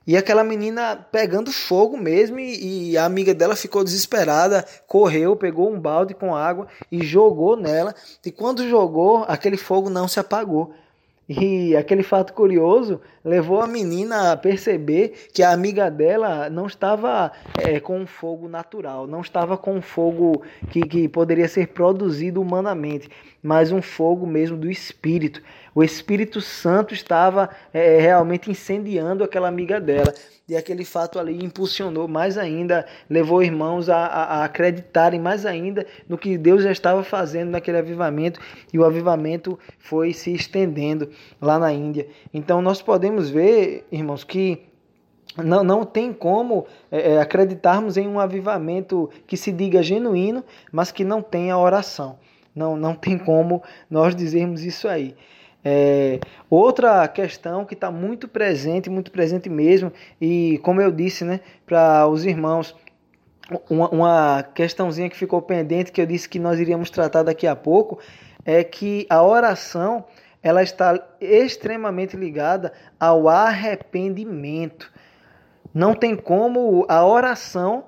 E 0.07 0.15
aquela 0.17 0.43
menina 0.43 1.05
pegando 1.12 1.51
fogo 1.51 1.97
mesmo, 1.97 2.39
e, 2.39 2.97
a 2.97 3.05
amiga 3.05 3.33
dela 3.33 3.55
ficou 3.55 3.83
desesperada, 3.83 4.65
correu, 4.88 5.35
pegou 5.35 5.71
um 5.71 5.79
balde 5.79 6.15
com 6.15 6.35
água 6.35 6.67
e 6.91 7.05
jogou 7.05 7.55
nela. 7.55 7.93
E 8.25 8.31
quando 8.31 8.67
jogou, 8.67 9.25
aquele 9.27 9.57
fogo 9.57 9.89
não 9.89 10.07
se 10.07 10.19
apagou. 10.19 10.73
E 11.29 11.77
aquele 11.77 12.01
fato 12.01 12.33
curioso 12.33 12.99
levou 13.23 13.61
a 13.61 13.67
menina 13.67 14.31
a 14.31 14.37
perceber 14.37 15.27
que 15.31 15.43
a 15.43 15.51
amiga 15.51 15.87
dela 15.91 16.49
não 16.49 16.65
estava 16.65 17.31
é, 17.55 17.79
com 17.79 17.99
um 17.99 18.07
fogo 18.07 18.49
natural, 18.49 19.05
não 19.05 19.21
estava 19.21 19.55
com 19.55 19.75
um 19.75 19.81
fogo 19.81 20.41
que, 20.71 20.81
que 20.81 21.07
poderia 21.07 21.47
ser 21.47 21.67
produzido 21.67 22.41
humanamente, 22.41 23.07
mas 23.43 23.71
um 23.71 23.79
fogo 23.79 24.25
mesmo 24.25 24.57
do 24.57 24.71
espírito. 24.71 25.39
O 25.73 25.84
Espírito 25.84 26.41
Santo 26.41 26.93
estava 26.93 27.49
é, 27.73 27.99
realmente 27.99 28.49
incendiando 28.49 29.23
aquela 29.23 29.47
amiga 29.47 29.79
dela. 29.79 30.13
E 30.47 30.55
aquele 30.55 30.84
fato 30.84 31.19
ali 31.19 31.45
impulsionou 31.45 32.08
mais 32.08 32.36
ainda, 32.36 32.86
levou 33.08 33.43
irmãos 33.43 33.88
a, 33.88 33.97
a, 33.97 34.23
a, 34.23 34.43
acreditarem 34.45 35.19
mais 35.19 35.45
ainda 35.45 35.86
no 36.08 36.17
que 36.17 36.39
Deus 36.39 36.63
já 36.63 36.71
estava 36.71 37.03
fazendo 37.03 37.51
naquele 37.51 37.77
avivamento, 37.77 38.39
e 38.73 38.79
o 38.79 38.84
avivamento 38.84 39.60
foi 39.77 40.12
se 40.12 40.34
estendendo 40.34 41.08
lá 41.39 41.60
na 41.60 41.71
Índia. 41.71 42.08
Então 42.34 42.63
nós 42.63 42.82
podemos 42.82 43.29
ver, 43.29 43.86
irmãos, 43.91 44.23
que 44.23 44.63
não, 45.38 45.63
não 45.63 45.86
tem 45.86 46.12
como 46.12 46.65
é, 46.91 47.13
é 47.13 47.21
acreditarmos 47.21 47.95
em 47.95 48.08
um 48.08 48.19
avivamento 48.19 49.08
que 49.27 49.38
se 49.38 49.51
diga 49.51 49.84
genuíno, 49.84 50.43
mas 50.71 50.91
que 50.91 51.03
não 51.03 51.21
tenha 51.21 51.55
oração. 51.60 52.17
Não, 52.55 52.75
não 52.75 52.95
tem 52.95 53.19
como 53.19 53.62
nós 53.88 54.15
dizermos 54.15 54.63
isso 54.63 54.88
aí. 54.88 55.15
É, 55.63 56.19
outra 56.50 57.08
questão 57.08 57.65
que 57.65 57.74
está 57.74 57.91
muito 57.91 58.28
presente, 58.28 58.89
muito 58.89 59.12
presente 59.12 59.50
mesmo, 59.50 59.91
e 60.19 60.58
como 60.63 60.82
eu 60.82 60.91
disse 60.91 61.26
né, 61.26 61.41
para 61.65 62.08
os 62.08 62.26
irmãos, 62.26 62.76
uma, 63.69 63.89
uma 63.89 64.43
questãozinha 64.54 65.10
que 65.10 65.17
ficou 65.17 65.41
pendente, 65.41 65.91
que 65.91 66.02
eu 66.02 66.06
disse 66.06 66.30
que 66.30 66.39
nós 66.39 66.60
iríamos 66.60 66.89
tratar 66.89 67.24
daqui 67.24 67.48
a 67.48 67.56
pouco, 67.56 68.00
é 68.45 68.63
que 68.63 69.06
a 69.10 69.22
oração 69.24 70.06
ela 70.41 70.63
está 70.63 70.98
extremamente 71.19 72.15
ligada 72.15 72.72
ao 73.00 73.28
arrependimento. 73.28 74.91
Não 75.74 75.93
tem 75.93 76.15
como 76.15 76.86
a 76.88 77.06
oração, 77.06 77.86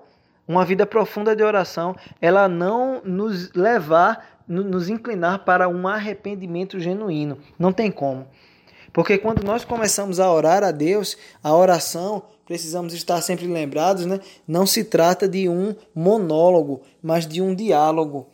uma 0.47 0.65
vida 0.65 0.85
profunda 0.85 1.35
de 1.35 1.43
oração, 1.43 1.95
ela 2.21 2.47
não 2.47 3.01
nos 3.03 3.53
levar 3.53 4.40
nos 4.51 4.89
inclinar 4.89 5.45
para 5.45 5.69
um 5.69 5.87
arrependimento 5.87 6.79
genuíno. 6.79 7.37
Não 7.57 7.71
tem 7.71 7.89
como. 7.89 8.27
Porque 8.93 9.17
quando 9.17 9.43
nós 9.43 9.63
começamos 9.63 10.19
a 10.19 10.31
orar 10.31 10.63
a 10.63 10.71
Deus, 10.71 11.17
a 11.41 11.55
oração, 11.55 12.23
precisamos 12.45 12.93
estar 12.93 13.21
sempre 13.21 13.47
lembrados, 13.47 14.05
né? 14.05 14.19
Não 14.45 14.65
se 14.65 14.83
trata 14.83 15.27
de 15.27 15.47
um 15.47 15.73
monólogo, 15.95 16.81
mas 17.01 17.25
de 17.25 17.41
um 17.41 17.55
diálogo. 17.55 18.27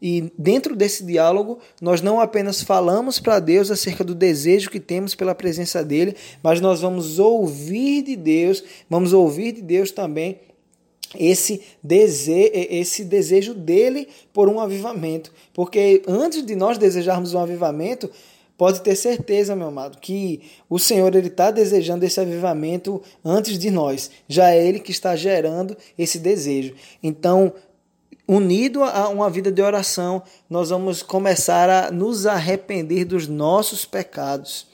E 0.00 0.32
dentro 0.36 0.74
desse 0.74 1.06
diálogo, 1.06 1.60
nós 1.80 2.02
não 2.02 2.20
apenas 2.20 2.60
falamos 2.60 3.20
para 3.20 3.38
Deus 3.38 3.70
acerca 3.70 4.02
do 4.02 4.16
desejo 4.16 4.68
que 4.68 4.80
temos 4.80 5.14
pela 5.14 5.32
presença 5.32 5.84
dele, 5.84 6.16
mas 6.42 6.60
nós 6.60 6.80
vamos 6.80 7.20
ouvir 7.20 8.02
de 8.02 8.16
Deus, 8.16 8.64
vamos 8.90 9.12
ouvir 9.12 9.52
de 9.52 9.62
Deus 9.62 9.92
também 9.92 10.40
esse 11.18 11.62
desejo, 11.82 12.50
esse 12.54 13.04
desejo 13.04 13.54
dele 13.54 14.08
por 14.32 14.48
um 14.48 14.60
avivamento. 14.60 15.32
Porque 15.52 16.02
antes 16.06 16.44
de 16.44 16.54
nós 16.54 16.78
desejarmos 16.78 17.34
um 17.34 17.38
avivamento, 17.38 18.10
pode 18.56 18.80
ter 18.80 18.94
certeza, 18.94 19.56
meu 19.56 19.68
amado, 19.68 19.98
que 19.98 20.42
o 20.68 20.78
Senhor 20.78 21.14
ele 21.14 21.28
está 21.28 21.50
desejando 21.50 22.04
esse 22.04 22.20
avivamento 22.20 23.02
antes 23.24 23.58
de 23.58 23.70
nós. 23.70 24.10
Já 24.28 24.50
é 24.52 24.66
Ele 24.66 24.78
que 24.78 24.92
está 24.92 25.16
gerando 25.16 25.76
esse 25.98 26.18
desejo. 26.18 26.74
Então, 27.02 27.52
unido 28.26 28.84
a 28.84 29.08
uma 29.08 29.28
vida 29.28 29.50
de 29.50 29.60
oração, 29.60 30.22
nós 30.48 30.70
vamos 30.70 31.02
começar 31.02 31.68
a 31.68 31.90
nos 31.90 32.24
arrepender 32.26 33.04
dos 33.04 33.26
nossos 33.26 33.84
pecados. 33.84 34.66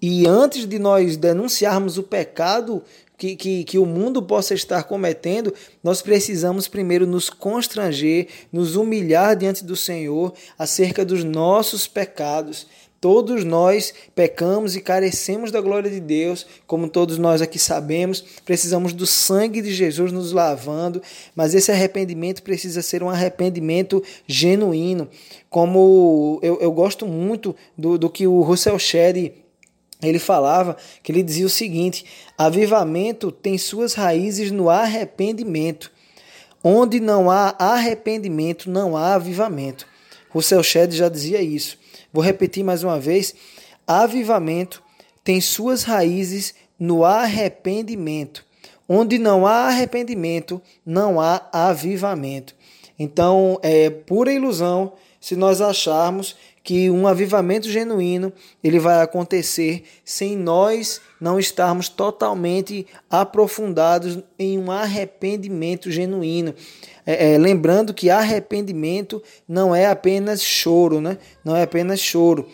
E 0.00 0.26
antes 0.26 0.66
de 0.66 0.80
nós 0.80 1.16
denunciarmos 1.16 1.96
o 1.96 2.02
pecado 2.02 2.82
que, 3.22 3.36
que, 3.36 3.62
que 3.62 3.78
o 3.78 3.86
mundo 3.86 4.20
possa 4.20 4.52
estar 4.52 4.82
cometendo, 4.82 5.54
nós 5.80 6.02
precisamos 6.02 6.66
primeiro 6.66 7.06
nos 7.06 7.30
constranger, 7.30 8.26
nos 8.52 8.74
humilhar 8.74 9.36
diante 9.36 9.64
do 9.64 9.76
Senhor 9.76 10.34
acerca 10.58 11.04
dos 11.04 11.22
nossos 11.22 11.86
pecados. 11.86 12.66
Todos 13.00 13.44
nós 13.44 13.94
pecamos 14.12 14.74
e 14.74 14.80
carecemos 14.80 15.52
da 15.52 15.60
glória 15.60 15.88
de 15.88 16.00
Deus, 16.00 16.44
como 16.66 16.88
todos 16.88 17.16
nós 17.16 17.40
aqui 17.40 17.60
sabemos. 17.60 18.24
Precisamos 18.44 18.92
do 18.92 19.06
sangue 19.06 19.62
de 19.62 19.72
Jesus 19.72 20.10
nos 20.10 20.32
lavando, 20.32 21.00
mas 21.32 21.54
esse 21.54 21.70
arrependimento 21.70 22.42
precisa 22.42 22.82
ser 22.82 23.04
um 23.04 23.10
arrependimento 23.10 24.02
genuíno. 24.26 25.08
Como 25.48 26.40
eu, 26.42 26.58
eu 26.60 26.72
gosto 26.72 27.06
muito 27.06 27.54
do, 27.78 27.96
do 27.96 28.10
que 28.10 28.26
o 28.26 28.40
Russell 28.40 28.78
Shedd 28.80 29.32
ele 30.02 30.18
falava 30.18 30.76
que 31.02 31.12
ele 31.12 31.22
dizia 31.22 31.46
o 31.46 31.50
seguinte: 31.50 32.04
avivamento 32.36 33.30
tem 33.30 33.56
suas 33.56 33.94
raízes 33.94 34.50
no 34.50 34.68
arrependimento. 34.68 35.90
Onde 36.64 37.00
não 37.00 37.30
há 37.30 37.54
arrependimento, 37.58 38.70
não 38.70 38.96
há 38.96 39.14
avivamento. 39.14 39.86
Russell 40.30 40.62
Shedd 40.62 40.92
já 40.92 41.08
dizia 41.08 41.42
isso. 41.42 41.78
Vou 42.12 42.22
repetir 42.22 42.64
mais 42.64 42.82
uma 42.82 42.98
vez: 42.98 43.34
avivamento 43.86 44.82
tem 45.24 45.40
suas 45.40 45.84
raízes 45.84 46.54
no 46.78 47.04
arrependimento. 47.04 48.44
Onde 48.88 49.18
não 49.18 49.46
há 49.46 49.68
arrependimento, 49.68 50.60
não 50.84 51.20
há 51.20 51.48
avivamento. 51.52 52.54
Então, 52.98 53.58
é 53.62 53.88
pura 53.88 54.32
ilusão 54.32 54.92
se 55.20 55.36
nós 55.36 55.60
acharmos 55.60 56.36
que 56.62 56.90
um 56.90 57.06
avivamento 57.06 57.68
genuíno 57.68 58.32
ele 58.62 58.78
vai 58.78 59.02
acontecer 59.02 59.84
sem 60.04 60.36
nós 60.36 61.00
não 61.20 61.38
estarmos 61.38 61.88
totalmente 61.88 62.86
aprofundados 63.10 64.18
em 64.38 64.58
um 64.58 64.70
arrependimento 64.70 65.90
genuíno. 65.90 66.54
É, 67.04 67.34
é, 67.34 67.38
lembrando 67.38 67.92
que 67.92 68.10
arrependimento 68.10 69.22
não 69.46 69.74
é 69.74 69.86
apenas 69.86 70.40
choro, 70.42 71.00
né? 71.00 71.18
Não 71.44 71.56
é 71.56 71.62
apenas 71.62 71.98
choro. 71.98 72.46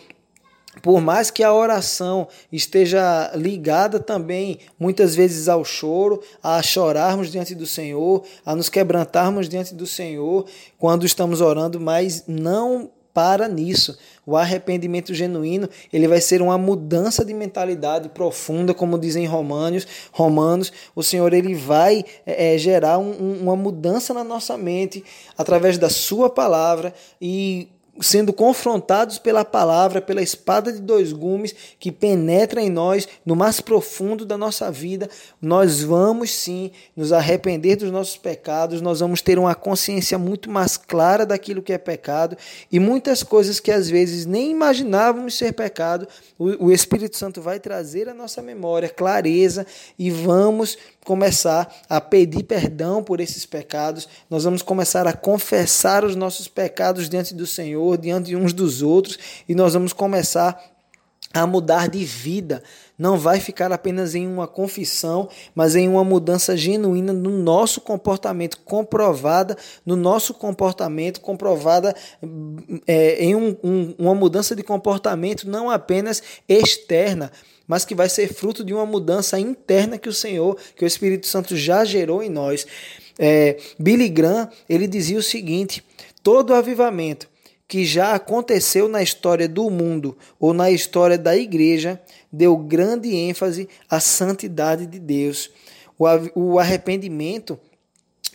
Por 0.81 1.01
mais 1.01 1.29
que 1.29 1.43
a 1.43 1.53
oração 1.53 2.27
esteja 2.51 3.31
ligada 3.35 3.99
também, 3.99 4.59
muitas 4.79 5.13
vezes, 5.13 5.49
ao 5.49 5.65
choro, 5.65 6.21
a 6.41 6.61
chorarmos 6.63 7.31
diante 7.31 7.53
do 7.53 7.65
Senhor, 7.65 8.23
a 8.45 8.55
nos 8.55 8.69
quebrantarmos 8.69 9.49
diante 9.49 9.73
do 9.73 9.85
Senhor 9.85 10.45
quando 10.77 11.05
estamos 11.05 11.41
orando, 11.41 11.79
mas 11.79 12.23
não 12.27 12.89
para 13.13 13.47
nisso. 13.47 13.97
O 14.25 14.35
arrependimento 14.35 15.13
genuíno, 15.13 15.69
ele 15.91 16.07
vai 16.07 16.21
ser 16.21 16.41
uma 16.41 16.57
mudança 16.57 17.25
de 17.25 17.33
mentalidade 17.33 18.09
profunda, 18.09 18.73
como 18.73 18.99
dizem 18.99 19.25
Romanos. 19.25 19.87
Romanos, 20.11 20.71
o 20.95 21.01
Senhor 21.01 21.33
ele 21.33 21.55
vai 21.55 22.03
é, 22.25 22.57
gerar 22.57 22.97
um, 22.97 23.41
uma 23.41 23.55
mudança 23.55 24.13
na 24.13 24.23
nossa 24.23 24.57
mente 24.57 25.03
através 25.37 25.77
da 25.77 25.89
sua 25.89 26.29
palavra 26.29 26.93
e 27.21 27.69
sendo 28.01 28.31
confrontados 28.31 29.17
pela 29.17 29.43
palavra, 29.43 30.01
pela 30.01 30.21
espada 30.21 30.71
de 30.71 30.81
dois 30.81 31.11
gumes 31.11 31.53
que 31.79 31.91
penetra 31.91 32.61
em 32.61 32.69
nós, 32.69 33.07
no 33.25 33.35
mais 33.35 33.59
profundo 33.59 34.25
da 34.25 34.37
nossa 34.37 34.71
vida, 34.71 35.09
nós 35.41 35.81
vamos 35.81 36.31
sim 36.31 36.71
nos 36.95 37.11
arrepender 37.11 37.75
dos 37.75 37.91
nossos 37.91 38.17
pecados, 38.17 38.81
nós 38.81 38.99
vamos 38.99 39.21
ter 39.21 39.37
uma 39.37 39.55
consciência 39.55 40.17
muito 40.17 40.49
mais 40.49 40.77
clara 40.77 41.25
daquilo 41.25 41.61
que 41.61 41.73
é 41.73 41.77
pecado 41.77 42.37
e 42.71 42.79
muitas 42.79 43.23
coisas 43.23 43.59
que 43.59 43.71
às 43.71 43.89
vezes 43.89 44.25
nem 44.25 44.51
imaginávamos 44.51 45.37
ser 45.37 45.53
pecado, 45.53 46.07
o, 46.37 46.71
Espírito 46.71 47.17
Santo 47.17 47.41
vai 47.41 47.59
trazer 47.59 48.07
à 48.07 48.13
nossa 48.13 48.41
memória 48.41 48.87
clareza 48.87 49.65
e 49.97 50.09
vamos 50.09 50.77
começar 51.09 51.75
a 51.89 51.99
pedir 51.99 52.43
perdão 52.43 53.03
por 53.03 53.19
esses 53.19 53.43
pecados, 53.43 54.07
nós 54.29 54.43
vamos 54.43 54.61
começar 54.61 55.07
a 55.07 55.13
confessar 55.13 56.05
os 56.05 56.15
nossos 56.15 56.47
pecados 56.47 57.09
diante 57.09 57.33
do 57.33 57.47
Senhor, 57.47 57.97
diante 57.97 58.35
uns 58.35 58.53
dos 58.53 58.83
outros, 58.83 59.17
e 59.49 59.55
nós 59.55 59.73
vamos 59.73 59.91
começar 59.91 60.63
a 61.33 61.47
mudar 61.47 61.89
de 61.89 62.05
vida. 62.05 62.61
Não 62.95 63.17
vai 63.17 63.39
ficar 63.39 63.71
apenas 63.71 64.13
em 64.13 64.27
uma 64.27 64.47
confissão, 64.47 65.27
mas 65.55 65.75
em 65.75 65.89
uma 65.89 66.03
mudança 66.03 66.55
genuína 66.55 67.11
no 67.11 67.31
nosso 67.31 67.81
comportamento, 67.81 68.59
comprovada 68.63 69.57
no 69.83 69.95
nosso 69.95 70.35
comportamento, 70.35 71.21
comprovada 71.21 71.95
é, 72.85 73.23
em 73.25 73.33
um, 73.33 73.57
um, 73.63 73.95
uma 73.97 74.13
mudança 74.13 74.55
de 74.55 74.61
comportamento 74.61 75.49
não 75.49 75.71
apenas 75.71 76.21
externa, 76.47 77.31
mas 77.69 77.85
que 77.85 77.93
vai 77.93 78.09
ser 78.09 78.33
fruto 78.33 78.63
de 78.63 78.73
uma 78.73 78.85
mudança 78.85 79.39
interna 79.39 79.99
que 79.99 80.09
o 80.09 80.13
Senhor, 80.13 80.57
que 80.75 80.83
o 80.83 80.87
Espírito 80.87 81.27
Santo 81.27 81.55
já 81.55 81.85
gerou 81.85 82.23
em 82.23 82.29
nós. 82.29 82.65
É, 83.19 83.57
Billy 83.77 84.09
Graham, 84.09 84.49
ele 84.67 84.87
dizia 84.87 85.19
o 85.19 85.23
seguinte: 85.23 85.85
todo 86.23 86.55
avivamento 86.55 87.29
que 87.67 87.85
já 87.85 88.15
aconteceu 88.15 88.89
na 88.89 89.03
história 89.03 89.47
do 89.47 89.69
mundo 89.69 90.17
ou 90.39 90.51
na 90.51 90.71
história 90.71 91.15
da 91.15 91.37
igreja 91.37 92.01
deu 92.33 92.57
grande 92.57 93.15
ênfase 93.15 93.69
à 93.87 93.99
santidade 93.99 94.87
de 94.87 94.97
Deus. 94.97 95.51
O 96.33 96.57
arrependimento 96.57 97.59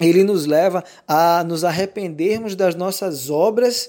ele 0.01 0.23
nos 0.23 0.47
leva 0.47 0.85
a 1.09 1.43
nos 1.43 1.65
arrependermos 1.65 2.55
das 2.55 2.77
nossas 2.77 3.31
obras 3.31 3.89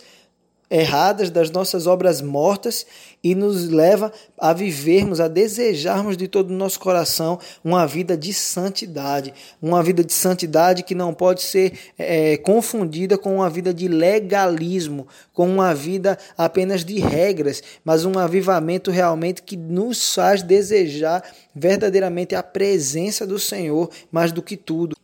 erradas, 0.69 1.29
das 1.29 1.49
nossas 1.49 1.87
obras 1.87 2.21
mortas 2.21 2.85
e 3.23 3.33
nos 3.33 3.69
leva 3.69 4.11
a 4.37 4.53
vivermos, 4.53 5.19
a 5.19 5.27
desejarmos 5.27 6.17
de 6.17 6.27
todo 6.27 6.51
o 6.51 6.53
nosso 6.53 6.79
coração 6.79 7.39
uma 7.63 7.85
vida 7.85 8.17
de 8.17 8.33
santidade, 8.33 9.33
uma 9.61 9.81
vida 9.81 10.03
de 10.03 10.13
santidade 10.13 10.83
que 10.83 10.95
não 10.95 11.13
pode 11.13 11.41
ser 11.41 11.73
é, 11.97 12.37
confundida 12.37 13.17
com 13.17 13.35
uma 13.35 13.49
vida 13.49 13.73
de 13.73 13.87
legalismo, 13.87 15.07
com 15.33 15.47
uma 15.47 15.73
vida 15.73 16.17
apenas 16.37 16.83
de 16.83 16.99
regras, 16.99 17.61
mas 17.83 18.05
um 18.05 18.17
avivamento 18.17 18.91
realmente 18.91 19.41
que 19.41 19.57
nos 19.57 20.13
faz 20.13 20.41
desejar 20.41 21.23
verdadeiramente 21.53 22.35
a 22.35 22.43
presença 22.43 23.25
do 23.25 23.39
Senhor 23.39 23.89
mais 24.11 24.31
do 24.31 24.41
que 24.41 24.57
tudo. 24.57 24.95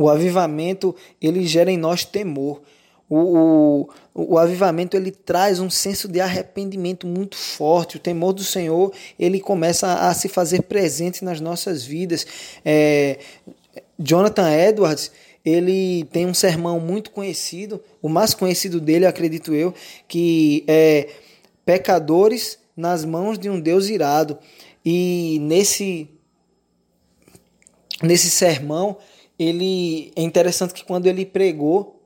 O 0.00 0.08
avivamento 0.08 0.96
ele 1.20 1.46
gera 1.46 1.70
em 1.70 1.76
nós 1.76 2.06
temor. 2.06 2.62
O, 3.10 3.88
o, 4.14 4.34
o, 4.34 4.38
avivamento 4.38 4.96
ele 4.96 5.10
traz 5.10 5.58
um 5.58 5.68
senso 5.68 6.06
de 6.06 6.20
arrependimento 6.20 7.08
muito 7.08 7.36
forte. 7.36 7.96
O 7.96 8.00
temor 8.00 8.32
do 8.32 8.44
Senhor 8.44 8.92
ele 9.18 9.40
começa 9.40 9.88
a, 9.88 10.10
a 10.10 10.14
se 10.14 10.28
fazer 10.28 10.62
presente 10.62 11.24
nas 11.24 11.40
nossas 11.40 11.84
vidas. 11.84 12.24
É, 12.64 13.18
Jonathan 13.98 14.48
Edwards 14.48 15.10
ele 15.44 16.04
tem 16.12 16.24
um 16.24 16.34
sermão 16.34 16.78
muito 16.78 17.10
conhecido, 17.10 17.82
o 18.00 18.08
mais 18.08 18.32
conhecido 18.32 18.80
dele, 18.80 19.06
acredito 19.06 19.52
eu, 19.54 19.74
que 20.06 20.62
é 20.68 21.08
pecadores 21.64 22.58
nas 22.76 23.04
mãos 23.04 23.38
de 23.38 23.50
um 23.50 23.58
Deus 23.60 23.88
irado. 23.88 24.38
E 24.84 25.38
nesse 25.40 26.08
nesse 28.00 28.30
sermão 28.30 28.98
ele 29.36 30.12
é 30.14 30.22
interessante 30.22 30.72
que 30.72 30.84
quando 30.84 31.06
ele 31.06 31.26
pregou 31.26 31.99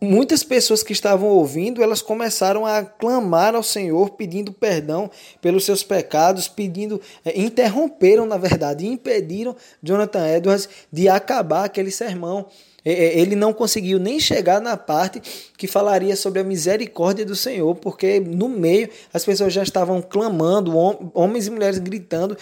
muitas 0.00 0.42
pessoas 0.42 0.82
que 0.82 0.92
estavam 0.92 1.28
ouvindo, 1.28 1.82
elas 1.82 2.00
começaram 2.00 2.64
a 2.64 2.82
clamar 2.84 3.54
ao 3.54 3.62
Senhor, 3.62 4.10
pedindo 4.10 4.52
perdão 4.52 5.10
pelos 5.40 5.64
seus 5.64 5.82
pecados, 5.82 6.48
pedindo, 6.48 7.00
é, 7.24 7.38
interromperam, 7.38 8.24
na 8.24 8.36
verdade, 8.36 8.86
impediram 8.86 9.54
Jonathan 9.82 10.26
Edwards 10.26 10.68
de 10.90 11.08
acabar 11.08 11.64
aquele 11.64 11.90
sermão. 11.90 12.46
É, 12.84 12.92
é, 12.92 13.18
ele 13.18 13.36
não 13.36 13.52
conseguiu 13.52 13.98
nem 13.98 14.18
chegar 14.18 14.60
na 14.60 14.76
parte 14.76 15.20
que 15.56 15.66
falaria 15.66 16.16
sobre 16.16 16.40
a 16.40 16.44
misericórdia 16.44 17.24
do 17.24 17.36
Senhor, 17.36 17.74
porque 17.74 18.20
no 18.20 18.48
meio 18.48 18.88
as 19.12 19.24
pessoas 19.24 19.52
já 19.52 19.62
estavam 19.62 20.00
clamando, 20.00 20.72
homens 21.14 21.46
e 21.46 21.50
mulheres 21.50 21.78
gritando, 21.78 22.36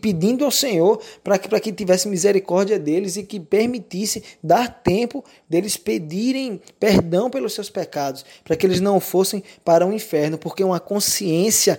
pedindo 0.00 0.44
ao 0.44 0.50
Senhor 0.50 1.00
para 1.24 1.38
que, 1.38 1.48
que 1.60 1.72
tivesse 1.72 2.08
misericórdia 2.08 2.78
deles 2.78 3.16
e 3.16 3.22
que 3.22 3.40
permitisse 3.40 4.22
dar 4.42 4.82
tempo 4.82 5.24
deles 5.48 5.76
pedirem 5.76 6.60
perdão 6.78 7.30
pelos 7.30 7.54
seus 7.54 7.70
pecados, 7.70 8.24
para 8.44 8.56
que 8.56 8.66
eles 8.66 8.80
não 8.80 9.00
fossem 9.00 9.42
para 9.64 9.86
o 9.86 9.92
inferno, 9.92 10.36
porque 10.36 10.62
uma 10.62 10.80
consciência 10.80 11.78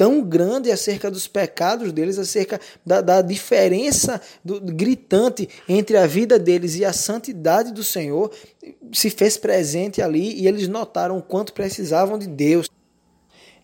tão 0.00 0.22
grande 0.22 0.72
acerca 0.72 1.10
dos 1.10 1.28
pecados 1.28 1.92
deles, 1.92 2.18
acerca 2.18 2.58
da, 2.86 3.02
da 3.02 3.20
diferença 3.20 4.18
do, 4.42 4.58
gritante 4.58 5.46
entre 5.68 5.94
a 5.98 6.06
vida 6.06 6.38
deles 6.38 6.74
e 6.76 6.86
a 6.86 6.92
santidade 6.94 7.70
do 7.70 7.84
Senhor, 7.84 8.32
se 8.94 9.10
fez 9.10 9.36
presente 9.36 10.00
ali 10.00 10.40
e 10.40 10.48
eles 10.48 10.68
notaram 10.68 11.18
o 11.18 11.22
quanto 11.22 11.52
precisavam 11.52 12.18
de 12.18 12.26
Deus. 12.26 12.70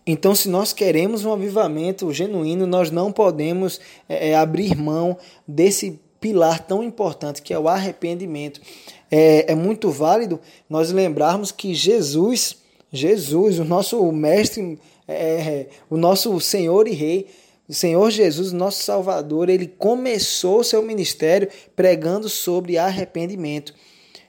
Então, 0.05 0.35
se 0.35 0.47
nós 0.47 0.73
queremos 0.73 1.25
um 1.25 1.33
avivamento 1.33 2.13
genuíno, 2.13 2.67
nós 2.67 2.91
não 2.91 3.11
podemos 3.11 3.81
é, 4.07 4.29
é 4.29 4.35
abrir 4.35 4.77
mão 4.77 5.17
desse 5.47 5.99
pilar 6.21 6.59
tão 6.59 6.83
importante 6.83 7.41
que 7.41 7.51
é 7.51 7.57
o 7.57 7.67
arrependimento. 7.67 8.61
É, 9.09 9.53
é 9.53 9.55
muito 9.55 9.89
válido 9.89 10.39
nós 10.69 10.91
lembrarmos 10.91 11.51
que 11.51 11.73
Jesus, 11.73 12.57
Jesus, 12.93 13.57
o 13.57 13.65
nosso 13.65 14.11
mestre 14.11 14.77
é, 15.07 15.67
o 15.89 15.97
nosso 15.97 16.39
Senhor 16.39 16.87
e 16.87 16.93
Rei, 16.93 17.27
o 17.67 17.73
Senhor 17.73 18.09
Jesus, 18.09 18.51
nosso 18.51 18.83
Salvador, 18.83 19.49
ele 19.49 19.67
começou 19.67 20.63
seu 20.63 20.81
ministério 20.81 21.49
pregando 21.75 22.29
sobre 22.29 22.77
arrependimento. 22.77 23.73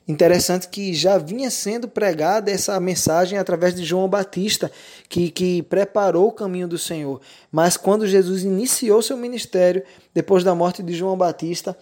Interessante 0.09 0.69
que 0.69 0.95
já 0.95 1.19
vinha 1.19 1.51
sendo 1.51 1.87
pregada 1.87 2.51
essa 2.51 2.81
mensagem 2.81 3.39
através 3.39 3.75
de 3.75 3.85
João 3.85 4.09
Batista, 4.09 4.73
que, 5.07 5.31
que 5.31 5.63
preparou 5.63 6.29
o 6.29 6.33
caminho 6.33 6.67
do 6.67 6.79
Senhor. 6.79 7.21
Mas 7.53 7.77
quando 7.77 8.07
Jesus 8.07 8.43
iniciou 8.43 9.03
seu 9.03 9.19
ministério, 9.19 9.83
depois 10.15 10.43
da 10.43 10.55
morte 10.55 10.83
de 10.83 10.95
João 10.95 11.17
Batista, 11.17 11.77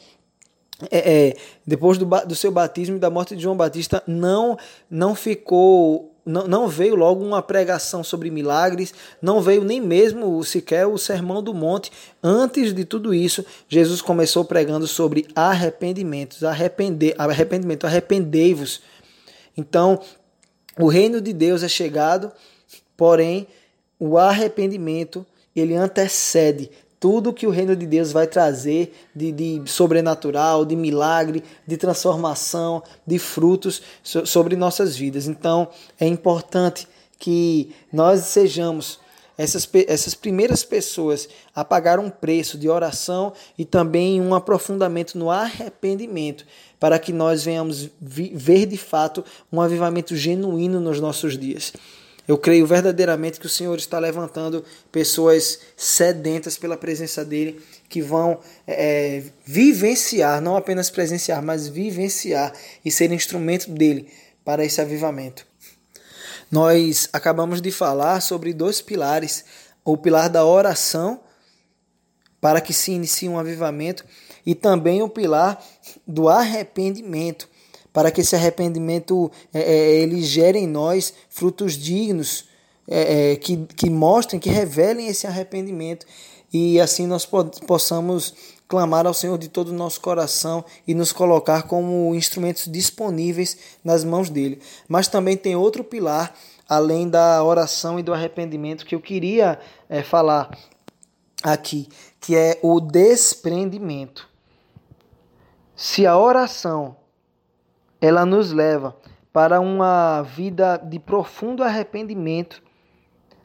é, 0.91 1.29
é, 1.29 1.37
depois 1.65 1.97
do, 1.99 2.05
do 2.05 2.35
seu 2.35 2.51
batismo 2.51 2.97
e 2.97 2.99
da 2.99 3.09
morte 3.09 3.37
de 3.37 3.43
João 3.43 3.57
Batista, 3.57 4.03
não, 4.09 4.59
não 4.91 5.15
ficou 5.15 6.16
não, 6.27 6.49
não 6.49 6.69
veio 6.69 6.97
logo 6.97 7.25
uma 7.25 7.41
pregação 7.41 8.03
sobre 8.03 8.31
milagres, 8.31 8.93
não 9.23 9.41
veio 9.41 9.63
nem 9.63 9.81
mesmo 9.81 10.43
sequer 10.43 10.85
o 10.85 10.99
sermão 10.99 11.41
do 11.41 11.55
monte. 11.55 11.93
Antes 12.21 12.75
de 12.75 12.85
tudo 12.85 13.15
isso, 13.15 13.47
Jesus 13.69 14.03
começou 14.03 14.45
pregando 14.45 14.89
sobre 14.89 15.29
arrependimentos, 15.37 16.43
arrepender, 16.43 17.15
arrependimento, 17.17 17.87
arrependei-vos. 17.87 18.83
Então, 19.57 20.01
o 20.79 20.89
reino 20.89 21.21
de 21.21 21.33
Deus 21.33 21.63
é 21.63 21.69
chegado, 21.69 22.33
porém, 22.97 23.47
o 23.99 24.19
arrependimento 24.19 25.25
ele 25.55 25.75
antecede 25.75 26.71
tudo 26.99 27.33
que 27.33 27.47
o 27.47 27.51
reino 27.51 27.77
de 27.77 27.87
Deus 27.87 28.13
vai 28.13 28.27
trazer 28.27 28.95
de, 29.15 29.31
de 29.31 29.63
sobrenatural, 29.67 30.65
de 30.65 30.75
milagre, 30.75 31.43
de 31.67 31.77
transformação, 31.77 32.83
de 33.07 33.19
frutos 33.19 33.83
so, 34.03 34.27
sobre 34.27 34.57
nossas 34.57 34.97
vidas. 34.97 35.27
Então 35.27 35.69
é 36.01 36.07
importante 36.07 36.89
que 37.19 37.73
nós 37.93 38.23
sejamos 38.23 38.99
essas, 39.39 39.69
essas 39.87 40.15
primeiras 40.15 40.65
pessoas 40.65 41.29
a 41.55 41.65
pagar 41.65 41.99
um 41.99 42.09
preço 42.09 42.57
de 42.57 42.69
oração 42.69 43.33
e 43.59 43.65
também 43.65 44.21
um 44.21 44.35
aprofundamento 44.35 45.19
no 45.19 45.31
arrependimento, 45.31 46.47
para 46.81 46.99
que 46.99 47.13
nós 47.13 47.45
venhamos 47.45 47.91
ver 48.01 48.67
de 48.67 48.79
fato 48.79 49.25
um 49.53 49.61
avivamento 49.61 50.17
genuíno 50.17 50.81
nos 50.81 51.01
nossos 51.01 51.37
dias. 51.37 51.73
Eu 52.27 52.37
creio 52.37 52.67
verdadeiramente 52.67 53.39
que 53.39 53.47
o 53.47 53.51
Senhor 53.51 53.79
está 53.79 53.99
levantando 53.99 54.65
pessoas 54.91 55.61
sedentas 55.77 56.59
pela 56.59 56.77
presença 56.77 57.25
dEle, 57.25 57.63
que 57.89 58.03
vão 58.03 58.41
é, 58.67 59.23
vivenciar, 59.45 60.41
não 60.41 60.57
apenas 60.57 60.91
presenciar, 60.91 61.41
mas 61.41 61.69
vivenciar 61.69 62.53
e 62.85 62.91
ser 62.91 63.13
instrumento 63.13 63.71
dEle 63.71 64.11
para 64.45 64.65
esse 64.65 64.81
avivamento. 64.81 65.47
Nós 66.51 67.09
acabamos 67.13 67.61
de 67.61 67.71
falar 67.71 68.21
sobre 68.21 68.53
dois 68.53 68.81
pilares: 68.81 69.45
o 69.85 69.97
pilar 69.97 70.29
da 70.29 70.45
oração, 70.45 71.21
para 72.41 72.61
que 72.61 72.73
se 72.73 72.91
inicie 72.91 73.29
um 73.29 73.39
avivamento, 73.39 74.05
e 74.45 74.55
também 74.55 75.01
o 75.01 75.09
pilar 75.09 75.65
do 76.07 76.29
arrependimento 76.29 77.49
para 77.97 78.11
que 78.11 78.21
esse 78.21 78.37
arrependimento 78.37 79.33
é, 79.55 79.61
é, 79.63 79.95
ele 80.03 80.23
gere 80.23 80.59
em 80.59 80.67
nós 80.67 81.15
frutos 81.31 81.79
dignos 81.79 82.45
é, 82.87 83.33
é, 83.33 83.37
que, 83.37 83.57
que 83.75 83.89
mostrem, 83.89 84.39
que 84.39 84.51
revelem 84.51 85.07
esse 85.07 85.27
arrependimento 85.27 86.05
e 86.53 86.79
assim 86.79 87.07
nós 87.07 87.27
possamos 87.67 88.35
clamar 88.69 89.07
ao 89.07 89.15
Senhor 89.15 89.39
de 89.39 89.49
todo 89.49 89.69
o 89.71 89.73
nosso 89.73 89.99
coração 90.03 90.63
e 90.87 90.95
nos 90.95 91.11
colocar 91.11 91.63
como 91.63 92.15
instrumentos 92.15 92.71
disponíveis 92.71 93.57
nas 93.83 94.05
mãos 94.05 94.29
dele. 94.29 94.61
Mas 94.87 95.09
também 95.09 95.35
tem 95.35 95.57
outro 95.57 95.83
pilar, 95.83 96.35
além 96.69 97.09
da 97.09 97.43
oração 97.43 97.99
e 97.99 98.03
do 98.03 98.13
arrependimento, 98.13 98.85
que 98.85 98.95
eu 98.95 99.01
queria 99.01 99.59
é, 99.89 100.03
falar 100.03 100.51
aqui, 101.43 101.89
que 102.21 102.37
é 102.37 102.59
o 102.61 102.79
desprendimento. 102.79 104.29
Se 105.75 106.07
a 106.07 106.19
oração 106.19 106.95
ela 108.01 108.25
nos 108.27 108.53
leva 108.53 108.97
para 109.33 109.61
uma 109.61 110.23
vida 110.23 110.77
de 110.77 110.99
profundo 110.99 111.63
arrependimento. 111.63 112.63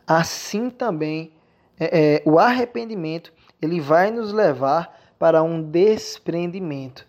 Assim 0.08 0.70
também, 0.70 1.32
é, 1.80 2.16
é, 2.16 2.30
o 2.30 2.40
arrependimento 2.40 3.34
ele 3.62 3.80
vai 3.80 4.12
nos 4.12 4.32
levar 4.32 5.00
para 5.20 5.44
um 5.44 5.62
desprendimento, 5.62 7.06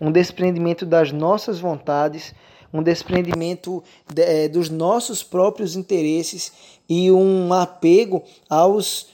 um 0.00 0.12
desprendimento 0.12 0.84
das 0.84 1.10
nossas 1.10 1.58
vontades, 1.58 2.34
um 2.72 2.82
desprendimento 2.82 3.82
de, 4.12 4.22
é, 4.22 4.48
dos 4.48 4.68
nossos 4.68 5.22
próprios 5.22 5.74
interesses 5.74 6.52
e 6.88 7.10
um 7.10 7.52
apego 7.52 8.22
aos 8.48 9.08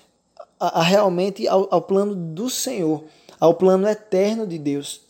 a, 0.58 0.80
a 0.80 0.82
realmente 0.82 1.48
ao, 1.48 1.66
ao 1.74 1.82
plano 1.82 2.14
do 2.14 2.48
Senhor, 2.48 3.04
ao 3.40 3.54
plano 3.54 3.88
eterno 3.88 4.46
de 4.46 4.58
Deus. 4.58 5.02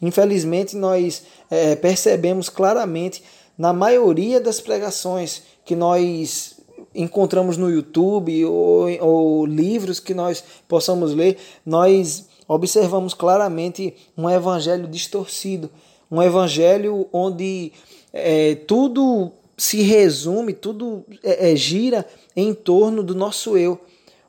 Infelizmente, 0.00 0.76
nós 0.76 1.24
é, 1.50 1.74
percebemos 1.74 2.48
claramente 2.48 3.22
na 3.56 3.72
maioria 3.72 4.40
das 4.40 4.60
pregações 4.60 5.42
que 5.64 5.74
nós 5.74 6.58
encontramos 6.94 7.56
no 7.56 7.70
YouTube 7.70 8.44
ou, 8.44 8.88
ou 9.00 9.46
livros 9.46 10.00
que 10.00 10.14
nós 10.14 10.42
possamos 10.66 11.14
ler, 11.14 11.36
nós 11.66 12.26
observamos 12.46 13.12
claramente 13.12 13.94
um 14.16 14.28
evangelho 14.28 14.86
distorcido, 14.86 15.70
um 16.10 16.22
evangelho 16.22 17.06
onde 17.12 17.72
é, 18.12 18.54
tudo 18.54 19.32
se 19.56 19.82
resume, 19.82 20.52
tudo 20.52 21.04
é, 21.22 21.52
é, 21.52 21.56
gira 21.56 22.06
em 22.34 22.54
torno 22.54 23.02
do 23.02 23.14
nosso 23.14 23.58
eu, 23.58 23.78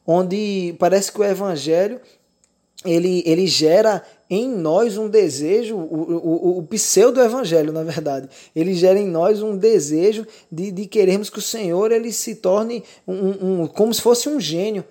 onde 0.06 0.76
parece 0.80 1.12
que 1.12 1.22
o 1.22 1.24
evangelho 1.24 2.02
ele, 2.84 3.24
ele 3.26 3.46
gera 3.46 4.04
em 4.30 4.48
nós 4.48 4.98
um 4.98 5.10
desejo, 5.10 5.76
o, 5.76 6.58
o, 6.58 6.58
o 6.60 6.63
pseudo-evangelho, 6.63 7.74
na 7.74 7.84
verdade, 7.84 8.30
ele 8.56 8.74
gera 8.76 9.00
em 9.00 9.08
nós 9.08 9.42
um 9.42 9.58
desejo 9.58 10.26
de, 10.52 10.72
de 10.72 10.86
querermos 10.86 11.30
que 11.30 11.39
o 11.39 11.42
Senhor 11.42 11.92
ele 11.92 12.12
se 12.12 12.36
torne 12.36 12.84
um, 13.08 13.63
um, 13.63 13.68
como 13.68 13.94
se 13.94 14.02
fosse 14.02 14.30
um 14.30 14.39
gênio, 14.39 14.86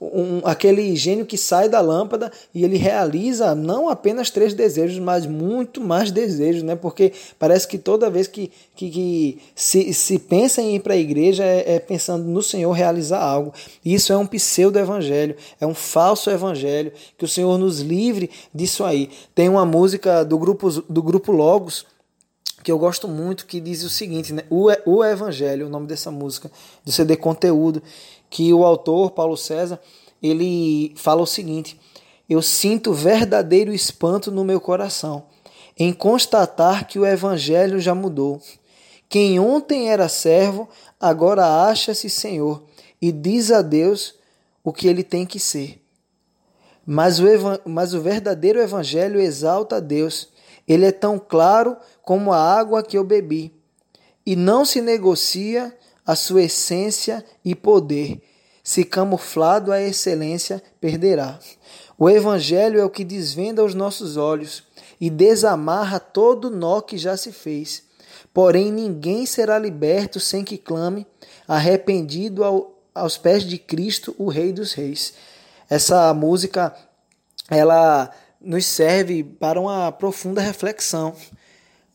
um, 0.00 0.40
aquele 0.44 0.94
gênio 0.96 1.24
que 1.24 1.38
sai 1.38 1.68
da 1.68 1.80
lâmpada 1.80 2.30
e 2.54 2.64
ele 2.64 2.76
realiza 2.76 3.54
não 3.54 3.88
apenas 3.88 4.30
três 4.30 4.52
desejos, 4.52 4.98
mas 4.98 5.24
muito 5.24 5.80
mais 5.80 6.10
desejos, 6.10 6.62
né? 6.62 6.74
Porque 6.74 7.12
parece 7.38 7.66
que 7.66 7.78
toda 7.78 8.10
vez 8.10 8.26
que, 8.26 8.50
que, 8.74 8.90
que 8.90 9.38
se, 9.54 9.94
se 9.94 10.18
pensa 10.18 10.60
em 10.60 10.76
ir 10.76 10.80
para 10.80 10.94
a 10.94 10.98
igreja 10.98 11.44
é, 11.44 11.74
é, 11.74 11.78
pensando 11.78 12.24
no 12.24 12.42
Senhor 12.42 12.72
realizar 12.72 13.22
algo. 13.22 13.52
Isso 13.84 14.12
é 14.12 14.16
um 14.16 14.26
pseudo-evangelho, 14.26 15.36
é 15.60 15.66
um 15.66 15.74
falso 15.74 16.30
evangelho, 16.30 16.92
que 17.16 17.24
o 17.24 17.28
Senhor 17.28 17.56
nos 17.56 17.80
livre 17.80 18.30
disso 18.52 18.84
aí. 18.84 19.10
Tem 19.34 19.48
uma 19.48 19.64
música 19.64 20.24
do 20.24 20.38
grupo, 20.38 20.70
do 20.70 21.02
grupo 21.02 21.32
Logos 21.32 21.86
que 22.62 22.72
eu 22.72 22.78
gosto 22.78 23.06
muito, 23.06 23.44
que 23.44 23.60
diz 23.60 23.84
o 23.84 23.90
seguinte, 23.90 24.32
né? 24.32 24.42
O, 24.48 24.70
o 24.86 25.04
Evangelho, 25.04 25.66
o 25.66 25.68
nome 25.68 25.86
dessa 25.86 26.10
música, 26.10 26.50
do 26.82 26.90
CD 26.90 27.14
Conteúdo, 27.14 27.82
que 28.34 28.52
o 28.52 28.64
autor, 28.64 29.12
Paulo 29.12 29.36
César, 29.36 29.80
ele 30.20 30.92
fala 30.96 31.22
o 31.22 31.26
seguinte: 31.26 31.80
Eu 32.28 32.42
sinto 32.42 32.92
verdadeiro 32.92 33.72
espanto 33.72 34.32
no 34.32 34.42
meu 34.42 34.60
coração 34.60 35.26
em 35.78 35.92
constatar 35.92 36.88
que 36.88 36.98
o 36.98 37.06
evangelho 37.06 37.78
já 37.78 37.94
mudou. 37.94 38.42
Quem 39.08 39.38
ontem 39.38 39.88
era 39.88 40.08
servo, 40.08 40.68
agora 41.00 41.68
acha-se 41.68 42.10
senhor 42.10 42.64
e 43.00 43.12
diz 43.12 43.52
a 43.52 43.62
Deus 43.62 44.16
o 44.64 44.72
que 44.72 44.88
ele 44.88 45.04
tem 45.04 45.24
que 45.24 45.38
ser. 45.38 45.80
Mas 46.84 47.20
o, 47.20 47.24
mas 47.64 47.94
o 47.94 48.00
verdadeiro 48.00 48.60
evangelho 48.60 49.20
exalta 49.20 49.76
a 49.76 49.80
Deus 49.80 50.28
Ele 50.66 50.84
é 50.84 50.92
tão 50.92 51.20
claro 51.20 51.76
como 52.02 52.32
a 52.32 52.38
água 52.38 52.82
que 52.82 52.98
eu 52.98 53.04
bebi, 53.04 53.54
e 54.26 54.34
não 54.34 54.64
se 54.64 54.80
negocia 54.80 55.72
a 56.06 56.14
sua 56.14 56.42
essência 56.42 57.24
e 57.44 57.54
poder. 57.54 58.20
Se 58.62 58.84
camuflado 58.84 59.72
a 59.72 59.80
excelência, 59.80 60.62
perderá. 60.80 61.38
O 61.98 62.08
Evangelho 62.08 62.80
é 62.80 62.84
o 62.84 62.90
que 62.90 63.04
desvenda 63.04 63.64
os 63.64 63.74
nossos 63.74 64.16
olhos 64.16 64.64
e 65.00 65.10
desamarra 65.10 66.00
todo 66.00 66.50
nó 66.50 66.80
que 66.80 66.96
já 66.96 67.16
se 67.16 67.30
fez. 67.30 67.84
Porém, 68.32 68.72
ninguém 68.72 69.26
será 69.26 69.58
liberto 69.58 70.18
sem 70.18 70.42
que 70.42 70.58
clame, 70.58 71.06
arrependido 71.46 72.42
ao, 72.42 72.82
aos 72.94 73.16
pés 73.16 73.44
de 73.44 73.58
Cristo, 73.58 74.14
o 74.18 74.28
Rei 74.28 74.52
dos 74.52 74.72
Reis. 74.72 75.14
Essa 75.68 76.12
música, 76.12 76.74
ela 77.48 78.10
nos 78.40 78.66
serve 78.66 79.22
para 79.22 79.60
uma 79.60 79.92
profunda 79.92 80.40
reflexão, 80.40 81.14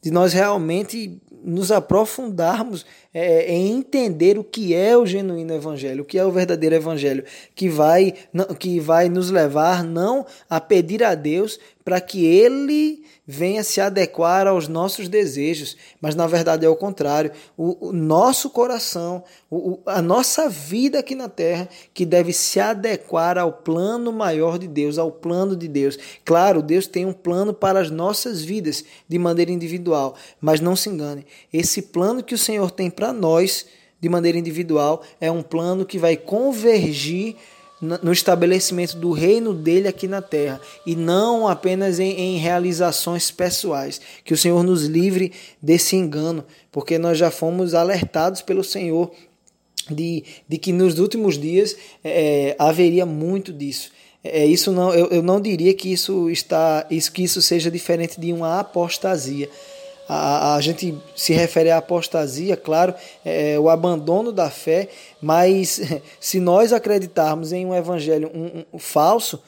de 0.02 0.12
nós 0.12 0.34
realmente 0.34 1.22
nos 1.43 1.72
aprofundarmos 1.72 2.86
é, 3.13 3.52
em 3.52 3.78
entender 3.78 4.38
o 4.38 4.43
que 4.43 4.74
é 4.74 4.98
o 4.98 5.06
genuíno 5.06 5.54
evangelho, 5.54 6.04
o 6.04 6.06
que 6.06 6.17
é 6.17 6.26
o 6.26 6.32
verdadeiro 6.32 6.76
evangelho, 6.76 7.24
que 7.56 7.69
vai, 7.69 8.13
que 8.60 8.80
vai 8.80 9.10
nos 9.10 9.32
levar 9.32 9.84
não 9.84 10.26
a 10.50 10.60
pedir 10.62 11.04
a 11.04 11.15
Deus 11.15 11.60
para 11.84 12.00
que 12.00 12.24
Ele 12.26 13.04
venha 13.32 13.63
se 13.63 13.80
adequar 13.80 14.48
aos 14.48 14.67
nossos 14.67 15.08
desejos, 15.08 15.78
mas 16.02 16.15
na 16.15 16.26
verdade 16.26 16.65
é 16.65 16.69
o 16.69 16.76
contrário. 16.76 17.32
O, 17.56 17.89
o 17.89 17.93
nosso 17.93 18.50
coração, 18.50 19.24
o, 19.52 19.80
a 19.86 20.02
nossa 20.02 20.50
vida 20.50 20.98
aqui 20.98 21.13
na 21.13 21.30
terra, 21.30 21.69
que 21.93 22.08
deve 22.08 22.34
se 22.34 22.60
adequar 22.60 23.38
ao 23.38 23.54
plano 23.54 24.12
maior 24.12 24.58
de 24.58 24.67
Deus, 24.67 24.98
ao 24.98 25.12
plano 25.12 25.56
de 25.56 25.67
Deus. 25.67 25.98
Claro, 26.26 26.63
Deus 26.63 26.88
tem 26.88 27.06
um 27.06 27.13
plano 27.13 27.54
para 27.54 27.80
as 27.80 27.91
nossas 27.91 28.41
vidas 28.41 28.84
de 29.08 29.19
maneira 29.19 29.52
individual, 29.52 30.15
mas 30.41 30.60
não 30.60 30.76
se 30.76 30.89
engane, 30.89 31.24
esse 31.54 31.84
plano 31.84 32.24
que 32.24 32.34
o 32.34 32.38
Senhor 32.38 32.72
tem 32.72 32.89
para 33.00 33.14
nós 33.14 33.66
de 34.02 34.10
maneira 34.10 34.38
individual 34.38 35.02
é 35.22 35.32
um 35.32 35.42
plano 35.42 35.86
que 35.86 35.98
vai 35.98 36.18
convergir 36.18 37.38
no 37.82 38.12
estabelecimento 38.12 38.98
do 38.98 39.14
reino 39.14 39.54
dele 39.54 39.88
aqui 39.88 40.06
na 40.06 40.22
terra 40.22 40.60
e 40.86 40.98
não 40.98 41.48
apenas 41.48 41.98
em, 41.98 42.12
em, 42.12 42.38
realizações 42.38 43.32
pessoais. 43.32 44.02
Que 44.26 44.34
o 44.34 44.38
Senhor 44.38 44.62
nos 44.64 44.84
livre 44.84 45.32
desse 45.62 45.96
engano, 45.96 46.44
porque 46.74 46.98
nós 46.98 47.18
já 47.18 47.32
fomos 47.32 47.74
alertados 47.74 48.42
pelo 48.42 48.66
Senhor 48.66 49.10
de, 49.90 50.26
de 50.46 50.58
que 50.58 50.74
nos 50.74 51.00
últimos 51.00 51.40
dias 51.40 51.74
é, 52.04 52.54
haveria 52.60 53.06
muito 53.06 53.54
disso. 53.54 53.92
É, 54.22 54.46
isso 54.46 54.74
não, 54.74 54.94
eu, 54.94 55.08
eu 55.08 55.24
não 55.24 55.40
diria 55.40 55.74
que 55.74 55.90
isso 55.90 56.30
está, 56.30 56.86
isso, 56.92 57.14
que 57.14 57.24
isso 57.24 57.42
seja 57.42 57.72
diferente 57.72 58.20
de 58.20 58.34
uma 58.34 58.60
apostasia 58.60 59.50
a, 60.12 60.56
a 60.56 60.62
gente 60.62 60.98
se 61.15 61.34
refere 61.34 61.69
à 61.69 61.78
apostasia, 61.78 62.58
claro, 62.58 62.95
é, 63.24 63.54
é, 63.54 63.60
o 63.60 63.69
abandono 63.69 64.32
da 64.32 64.50
fé, 64.50 64.89
mas 65.22 65.80
se 66.19 66.39
nós 66.39 66.74
acreditarmos 66.74 67.54
em 67.54 67.63
um 67.63 67.76
evangelho 67.76 68.32
um, 68.34 68.65
um, 68.74 68.80
falso, 68.80 69.39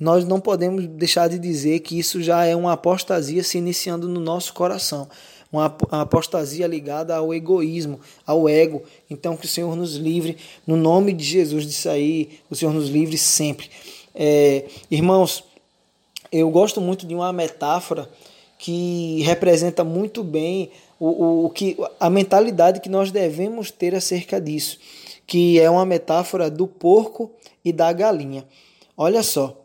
nós 0.00 0.24
não 0.24 0.40
podemos 0.40 0.86
deixar 0.86 1.28
de 1.28 1.38
dizer 1.38 1.80
que 1.80 1.98
isso 1.98 2.22
já 2.22 2.46
é 2.46 2.56
uma 2.56 2.72
apostasia 2.72 3.44
se 3.44 3.58
iniciando 3.58 4.08
no 4.08 4.18
nosso 4.18 4.54
coração. 4.54 5.06
Uma 5.52 5.76
apostasia 5.90 6.66
ligada 6.66 7.14
ao 7.16 7.34
egoísmo, 7.34 8.00
ao 8.26 8.48
ego. 8.48 8.82
Então, 9.10 9.36
que 9.36 9.46
o 9.46 9.48
Senhor 9.48 9.74
nos 9.74 9.96
livre, 9.96 10.36
no 10.66 10.76
nome 10.76 11.12
de 11.12 11.24
Jesus, 11.24 11.66
disso 11.66 11.88
aí, 11.88 12.38
o 12.50 12.54
Senhor 12.54 12.72
nos 12.72 12.88
livre 12.88 13.18
sempre. 13.18 13.70
É, 14.14 14.64
irmãos, 14.90 15.44
eu 16.30 16.50
gosto 16.50 16.80
muito 16.80 17.06
de 17.06 17.14
uma 17.14 17.32
metáfora 17.32 18.08
que 18.58 19.22
representa 19.22 19.84
muito 19.84 20.24
bem 20.24 20.70
o, 20.98 21.46
o, 21.46 21.50
que, 21.50 21.76
a 22.00 22.10
mentalidade 22.10 22.80
que 22.80 22.88
nós 22.88 23.12
devemos 23.12 23.70
ter 23.70 23.94
acerca 23.94 24.40
disso, 24.40 24.78
que 25.26 25.60
é 25.60 25.70
uma 25.70 25.86
metáfora 25.86 26.50
do 26.50 26.66
porco 26.66 27.30
e 27.64 27.72
da 27.72 27.92
galinha. 27.92 28.44
Olha 28.96 29.22
só, 29.22 29.57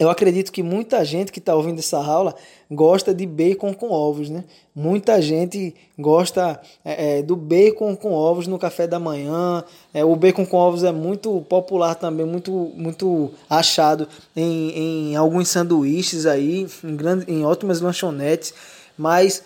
eu 0.00 0.08
acredito 0.08 0.50
que 0.50 0.62
muita 0.62 1.04
gente 1.04 1.30
que 1.30 1.38
está 1.38 1.54
ouvindo 1.54 1.78
essa 1.78 1.98
aula 1.98 2.34
gosta 2.70 3.12
de 3.12 3.26
bacon 3.26 3.74
com 3.74 3.90
ovos, 3.90 4.30
né? 4.30 4.44
Muita 4.74 5.20
gente 5.20 5.74
gosta 5.98 6.58
é, 6.82 7.18
é, 7.18 7.22
do 7.22 7.36
bacon 7.36 7.94
com 7.94 8.10
ovos 8.10 8.46
no 8.46 8.58
café 8.58 8.86
da 8.86 8.98
manhã. 8.98 9.62
É, 9.92 10.02
o 10.02 10.16
bacon 10.16 10.46
com 10.46 10.56
ovos 10.56 10.84
é 10.84 10.90
muito 10.90 11.42
popular 11.50 11.94
também, 11.96 12.24
muito, 12.24 12.72
muito 12.74 13.30
achado 13.48 14.08
em, 14.34 15.10
em 15.10 15.16
alguns 15.16 15.50
sanduíches 15.50 16.24
aí, 16.24 16.66
em, 16.82 16.96
grande, 16.96 17.30
em 17.30 17.44
ótimas 17.44 17.82
lanchonetes. 17.82 18.54
Mas 18.96 19.44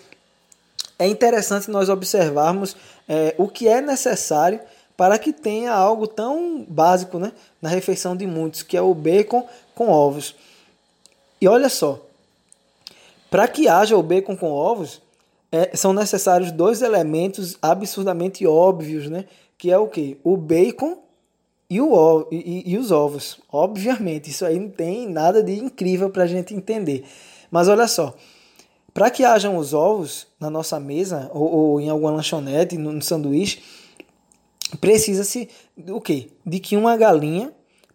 é 0.97 1.05
interessante 1.05 1.69
nós 1.69 1.89
observarmos 1.89 2.77
é, 3.09 3.35
o 3.37 3.49
que 3.49 3.67
é 3.67 3.81
necessário 3.81 4.61
para 4.97 5.19
que 5.19 5.33
tenha 5.33 5.73
algo 5.73 6.07
tão 6.07 6.65
básico 6.67 7.19
né, 7.19 7.31
na 7.61 7.69
refeição 7.69 8.15
de 8.15 8.25
muitos, 8.25 8.63
que 8.63 8.77
é 8.77 8.81
o 8.81 8.93
bacon 8.93 9.45
com 9.73 9.89
ovos. 9.89 10.35
E 11.39 11.47
olha 11.47 11.69
só, 11.69 11.99
para 13.29 13.47
que 13.47 13.67
haja 13.67 13.97
o 13.97 14.03
bacon 14.03 14.37
com 14.37 14.51
ovos, 14.51 15.01
é, 15.51 15.75
são 15.75 15.93
necessários 15.93 16.51
dois 16.51 16.81
elementos 16.81 17.57
absurdamente 17.61 18.45
óbvios, 18.45 19.09
né? 19.09 19.25
Que 19.57 19.71
é 19.71 19.77
o 19.77 19.87
que? 19.87 20.17
O 20.23 20.35
bacon 20.35 20.97
e, 21.69 21.79
o, 21.81 22.27
e, 22.31 22.63
e, 22.73 22.77
os 22.77 22.91
ovos. 22.91 23.39
Obviamente, 23.51 24.29
isso 24.29 24.45
aí 24.45 24.59
não 24.59 24.69
tem 24.69 25.07
nada 25.07 25.41
de 25.41 25.53
incrível 25.53 26.09
para 26.09 26.23
a 26.23 26.27
gente 26.27 26.53
entender. 26.53 27.05
Mas 27.49 27.67
olha 27.67 27.87
só, 27.87 28.13
para 28.93 29.09
que 29.09 29.23
hajam 29.23 29.57
os 29.57 29.73
ovos 29.73 30.27
na 30.39 30.49
nossa 30.49 30.79
mesa 30.79 31.29
ou, 31.33 31.51
ou 31.51 31.81
em 31.81 31.89
alguma 31.89 32.11
lanchonete, 32.11 32.77
no, 32.77 32.91
no 32.91 33.01
sanduíche, 33.01 33.61
precisa-se 34.75 35.49
o 35.87 36.01
quê? 36.01 36.29
De 36.45 36.59
que 36.59 36.75
uma 36.75 36.97
galinha 36.97 37.53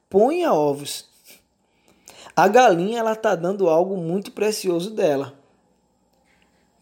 ponha 0.08 0.52
ovos 0.52 1.10
a 2.40 2.48
galinha 2.48 3.00
ela 3.00 3.12
está 3.12 3.34
dando 3.34 3.68
algo 3.68 3.98
muito 3.98 4.32
precioso 4.32 4.90
dela, 4.90 5.34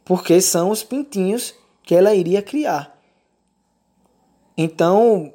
porque 0.05 0.41
são 0.41 0.71
os 0.71 0.85
pintinhos 0.85 1.53
que 1.83 1.97
ela 1.97 2.15
iria 2.15 2.41
criar. 2.41 2.97
Então, 4.57 5.33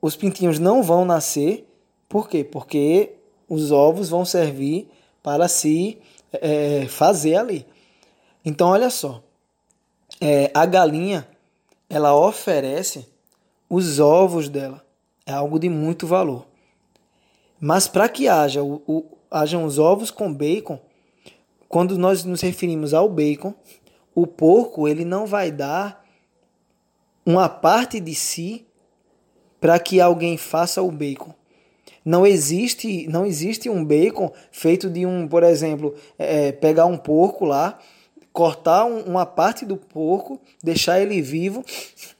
os 0.00 0.16
pintinhos 0.16 0.58
não 0.58 0.82
vão 0.82 1.04
nascer, 1.04 1.68
por 2.08 2.28
quê? 2.28 2.42
Porque 2.42 3.14
os 3.48 3.70
ovos 3.70 4.08
vão 4.08 4.24
servir 4.24 4.90
para 5.22 5.46
se 5.46 5.96
é, 6.32 6.86
fazer 6.88 7.36
ali. 7.36 7.66
Então, 8.44 8.70
olha 8.70 8.90
só, 8.90 9.22
é, 10.20 10.50
a 10.52 10.66
galinha 10.66 11.28
ela 11.88 12.16
oferece 12.16 13.06
os 13.74 13.98
ovos 13.98 14.50
dela, 14.50 14.84
é 15.24 15.32
algo 15.32 15.58
de 15.58 15.70
muito 15.70 16.06
valor. 16.06 16.46
Mas 17.58 17.88
para 17.88 18.06
que 18.06 18.28
haja 18.28 18.62
o, 18.62 18.82
o, 18.86 19.16
hajam 19.30 19.64
os 19.64 19.78
ovos 19.78 20.10
com 20.10 20.30
bacon, 20.30 20.78
quando 21.70 21.96
nós 21.96 22.22
nos 22.22 22.42
referimos 22.42 22.92
ao 22.92 23.08
bacon, 23.08 23.54
o 24.14 24.26
porco 24.26 24.86
ele 24.86 25.06
não 25.06 25.24
vai 25.24 25.50
dar 25.50 26.04
uma 27.24 27.48
parte 27.48 27.98
de 27.98 28.14
si 28.14 28.66
para 29.58 29.78
que 29.78 30.02
alguém 30.02 30.36
faça 30.36 30.82
o 30.82 30.90
bacon. 30.90 31.32
Não 32.04 32.26
existe, 32.26 33.06
não 33.08 33.24
existe 33.24 33.70
um 33.70 33.82
bacon 33.82 34.30
feito 34.50 34.90
de 34.90 35.06
um, 35.06 35.26
por 35.26 35.42
exemplo, 35.42 35.94
é, 36.18 36.48
é 36.48 36.52
pegar 36.52 36.84
um 36.84 36.98
porco 36.98 37.46
lá, 37.46 37.78
cortar 38.32 38.84
um, 38.84 39.00
uma 39.02 39.26
parte 39.26 39.64
do 39.64 39.76
porco, 39.76 40.40
deixar 40.62 41.00
ele 41.00 41.20
vivo 41.20 41.64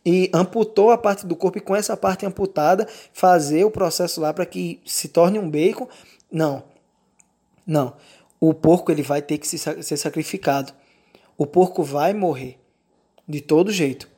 e 0.04 0.30
amputou 0.32 0.90
a 0.90 0.98
parte 0.98 1.26
do 1.26 1.34
corpo 1.34 1.58
e 1.58 1.60
com 1.60 1.74
essa 1.74 1.96
parte 1.96 2.26
amputada 2.26 2.86
fazer 3.12 3.64
o 3.64 3.70
processo 3.70 4.20
lá 4.20 4.32
para 4.32 4.46
que 4.46 4.80
se 4.84 5.08
torne 5.08 5.38
um 5.38 5.50
bacon. 5.50 5.88
Não. 6.30 6.62
Não. 7.66 7.94
O 8.38 8.52
porco 8.52 8.90
ele 8.92 9.02
vai 9.02 9.22
ter 9.22 9.38
que 9.38 9.46
ser 9.46 9.96
sacrificado. 9.96 10.72
O 11.38 11.46
porco 11.46 11.82
vai 11.82 12.12
morrer. 12.12 12.58
De 13.26 13.40
todo 13.40 13.70
jeito. 13.70 14.10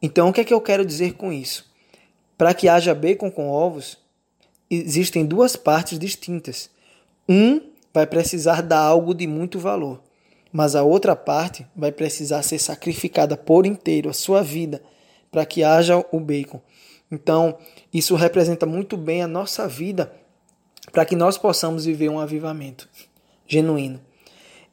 Então, 0.00 0.28
o 0.28 0.32
que 0.32 0.40
é 0.40 0.44
que 0.44 0.54
eu 0.54 0.60
quero 0.60 0.84
dizer 0.84 1.12
com 1.12 1.32
isso? 1.32 1.70
Para 2.38 2.54
que 2.54 2.68
haja 2.68 2.94
bacon 2.94 3.30
com 3.30 3.50
ovos, 3.50 3.98
existem 4.70 5.26
duas 5.26 5.56
partes 5.56 5.98
distintas. 5.98 6.70
Um 7.28 7.60
vai 7.92 8.06
precisar 8.06 8.62
dar 8.62 8.80
algo 8.80 9.14
de 9.14 9.26
muito 9.26 9.58
valor, 9.58 10.00
mas 10.52 10.74
a 10.74 10.82
outra 10.82 11.14
parte 11.14 11.66
vai 11.76 11.92
precisar 11.92 12.42
ser 12.42 12.58
sacrificada 12.58 13.36
por 13.36 13.66
inteiro, 13.66 14.08
a 14.08 14.14
sua 14.14 14.42
vida, 14.42 14.82
para 15.30 15.44
que 15.44 15.62
haja 15.62 16.04
o 16.10 16.20
bacon. 16.20 16.60
Então, 17.10 17.58
isso 17.92 18.14
representa 18.14 18.66
muito 18.66 18.96
bem 18.96 19.22
a 19.22 19.28
nossa 19.28 19.66
vida 19.66 20.12
para 20.92 21.04
que 21.04 21.16
nós 21.16 21.36
possamos 21.36 21.84
viver 21.84 22.08
um 22.08 22.18
avivamento 22.18 22.88
genuíno. 23.46 24.00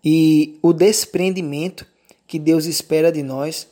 E 0.04 0.58
o 0.62 0.72
desprendimento 0.74 1.86
que 2.28 2.40
Deus 2.40 2.66
espera 2.66 3.12
de 3.12 3.24
nós 3.24 3.68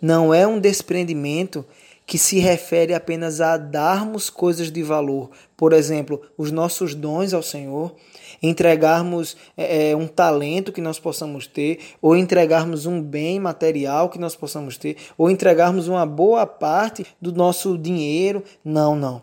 não 0.00 0.34
é 0.34 0.46
um 0.46 0.60
desprendimento 0.60 1.64
que 2.06 2.18
se 2.18 2.38
refere 2.38 2.92
apenas 2.92 3.40
a 3.40 3.56
darmos 3.56 4.28
coisas 4.28 4.70
de 4.70 4.82
valor, 4.82 5.30
por 5.56 5.72
exemplo, 5.72 6.20
os 6.36 6.50
nossos 6.50 6.94
dons 6.94 7.32
ao 7.32 7.42
Senhor, 7.42 7.94
entregarmos 8.42 9.36
é, 9.56 9.94
um 9.96 10.06
talento 10.06 10.72
que 10.72 10.80
nós 10.80 10.98
possamos 10.98 11.46
ter, 11.46 11.80
ou 12.00 12.16
entregarmos 12.16 12.86
um 12.86 13.00
bem 13.00 13.38
material 13.40 14.08
que 14.08 14.18
nós 14.18 14.34
possamos 14.36 14.76
ter, 14.76 14.96
ou 15.16 15.30
entregarmos 15.30 15.88
uma 15.88 16.06
boa 16.06 16.46
parte 16.46 17.06
do 17.20 17.32
nosso 17.32 17.76
dinheiro. 17.78 18.42
Não, 18.64 18.94
não. 18.96 19.22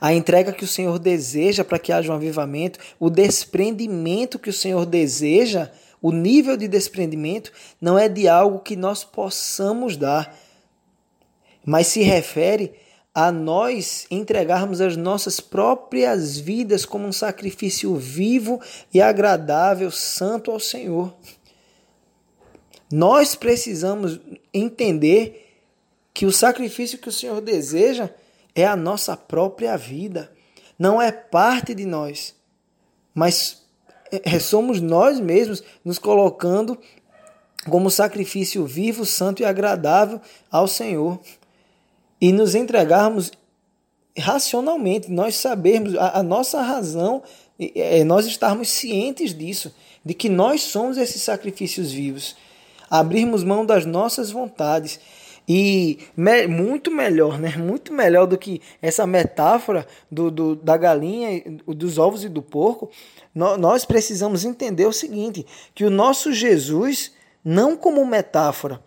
A 0.00 0.12
entrega 0.12 0.52
que 0.52 0.64
o 0.64 0.68
Senhor 0.68 0.98
deseja 0.98 1.64
para 1.64 1.78
que 1.78 1.92
haja 1.92 2.12
um 2.12 2.16
avivamento, 2.16 2.78
o 2.98 3.10
desprendimento 3.10 4.38
que 4.38 4.50
o 4.50 4.52
Senhor 4.52 4.86
deseja, 4.86 5.70
o 6.02 6.12
nível 6.12 6.56
de 6.56 6.68
desprendimento, 6.68 7.52
não 7.80 7.98
é 7.98 8.08
de 8.08 8.28
algo 8.28 8.60
que 8.60 8.76
nós 8.76 9.04
possamos 9.04 9.96
dar, 9.96 10.36
mas 11.64 11.88
se 11.88 12.02
refere 12.02 12.72
a 13.14 13.32
nós 13.32 14.06
entregarmos 14.10 14.80
as 14.80 14.96
nossas 14.96 15.40
próprias 15.40 16.38
vidas 16.38 16.84
como 16.84 17.06
um 17.06 17.12
sacrifício 17.12 17.94
vivo 17.96 18.60
e 18.94 19.00
agradável, 19.00 19.90
santo 19.90 20.50
ao 20.50 20.60
Senhor. 20.60 21.12
Nós 22.90 23.34
precisamos 23.34 24.20
entender 24.52 25.48
que 26.12 26.26
o 26.26 26.32
sacrifício 26.32 26.98
que 26.98 27.08
o 27.08 27.12
Senhor 27.12 27.40
deseja 27.40 28.10
é 28.54 28.66
a 28.66 28.76
nossa 28.76 29.16
própria 29.16 29.76
vida. 29.76 30.30
Não 30.78 31.00
é 31.00 31.12
parte 31.12 31.74
de 31.74 31.84
nós, 31.84 32.34
mas 33.14 33.62
é, 34.10 34.38
somos 34.38 34.80
nós 34.80 35.20
mesmos 35.20 35.62
nos 35.84 35.98
colocando 35.98 36.78
como 37.68 37.90
sacrifício 37.90 38.64
vivo, 38.66 39.04
santo 39.04 39.42
e 39.42 39.44
agradável 39.44 40.20
ao 40.50 40.66
Senhor. 40.66 41.20
E 42.20 42.32
nos 42.32 42.54
entregarmos 42.54 43.32
racionalmente, 44.16 45.10
nós 45.10 45.36
sabermos, 45.36 45.94
a, 45.96 46.18
a 46.18 46.22
nossa 46.22 46.60
razão 46.60 47.22
é 47.58 48.02
nós 48.04 48.26
estarmos 48.26 48.68
cientes 48.70 49.34
disso, 49.34 49.74
de 50.04 50.14
que 50.14 50.28
nós 50.28 50.62
somos 50.62 50.96
esses 50.96 51.22
sacrifícios 51.22 51.92
vivos. 51.92 52.36
Abrirmos 52.90 53.44
mão 53.44 53.64
das 53.64 53.86
nossas 53.86 54.30
vontades 54.30 54.98
e 55.52 55.98
me, 56.16 56.46
muito 56.46 56.90
melhor, 56.90 57.38
né? 57.38 57.56
Muito 57.56 57.92
melhor 57.92 58.26
do 58.26 58.38
que 58.38 58.60
essa 58.80 59.06
metáfora 59.06 59.86
do, 60.10 60.30
do, 60.30 60.56
da 60.56 60.76
galinha, 60.76 61.42
dos 61.66 61.98
ovos 61.98 62.24
e 62.24 62.28
do 62.28 62.40
porco. 62.40 62.90
No, 63.34 63.56
nós 63.56 63.84
precisamos 63.84 64.44
entender 64.44 64.86
o 64.86 64.92
seguinte: 64.92 65.44
que 65.74 65.84
o 65.84 65.90
nosso 65.90 66.32
Jesus, 66.32 67.12
não 67.44 67.76
como 67.76 68.04
metáfora, 68.06 68.80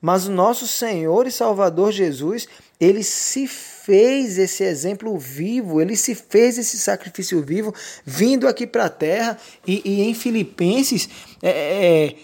mas 0.00 0.26
o 0.28 0.30
nosso 0.30 0.66
Senhor 0.66 1.26
e 1.26 1.32
Salvador 1.32 1.90
Jesus, 1.90 2.46
ele 2.80 3.02
se 3.02 3.46
fez 3.46 4.38
esse 4.38 4.62
exemplo 4.62 5.16
vivo, 5.18 5.80
ele 5.80 5.96
se 5.96 6.14
fez 6.14 6.58
esse 6.58 6.78
sacrifício 6.78 7.42
vivo, 7.42 7.74
vindo 8.04 8.46
aqui 8.46 8.66
para 8.66 8.84
a 8.84 8.90
terra. 8.90 9.38
E, 9.66 9.82
e, 9.84 10.02
em 10.02 10.14
Filipenses, 10.14 11.08
é, 11.42 11.50
é, 11.50 12.16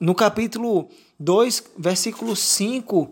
no 0.00 0.14
capítulo 0.14 0.88
2, 1.18 1.64
versículo 1.78 2.34
5 2.34 3.08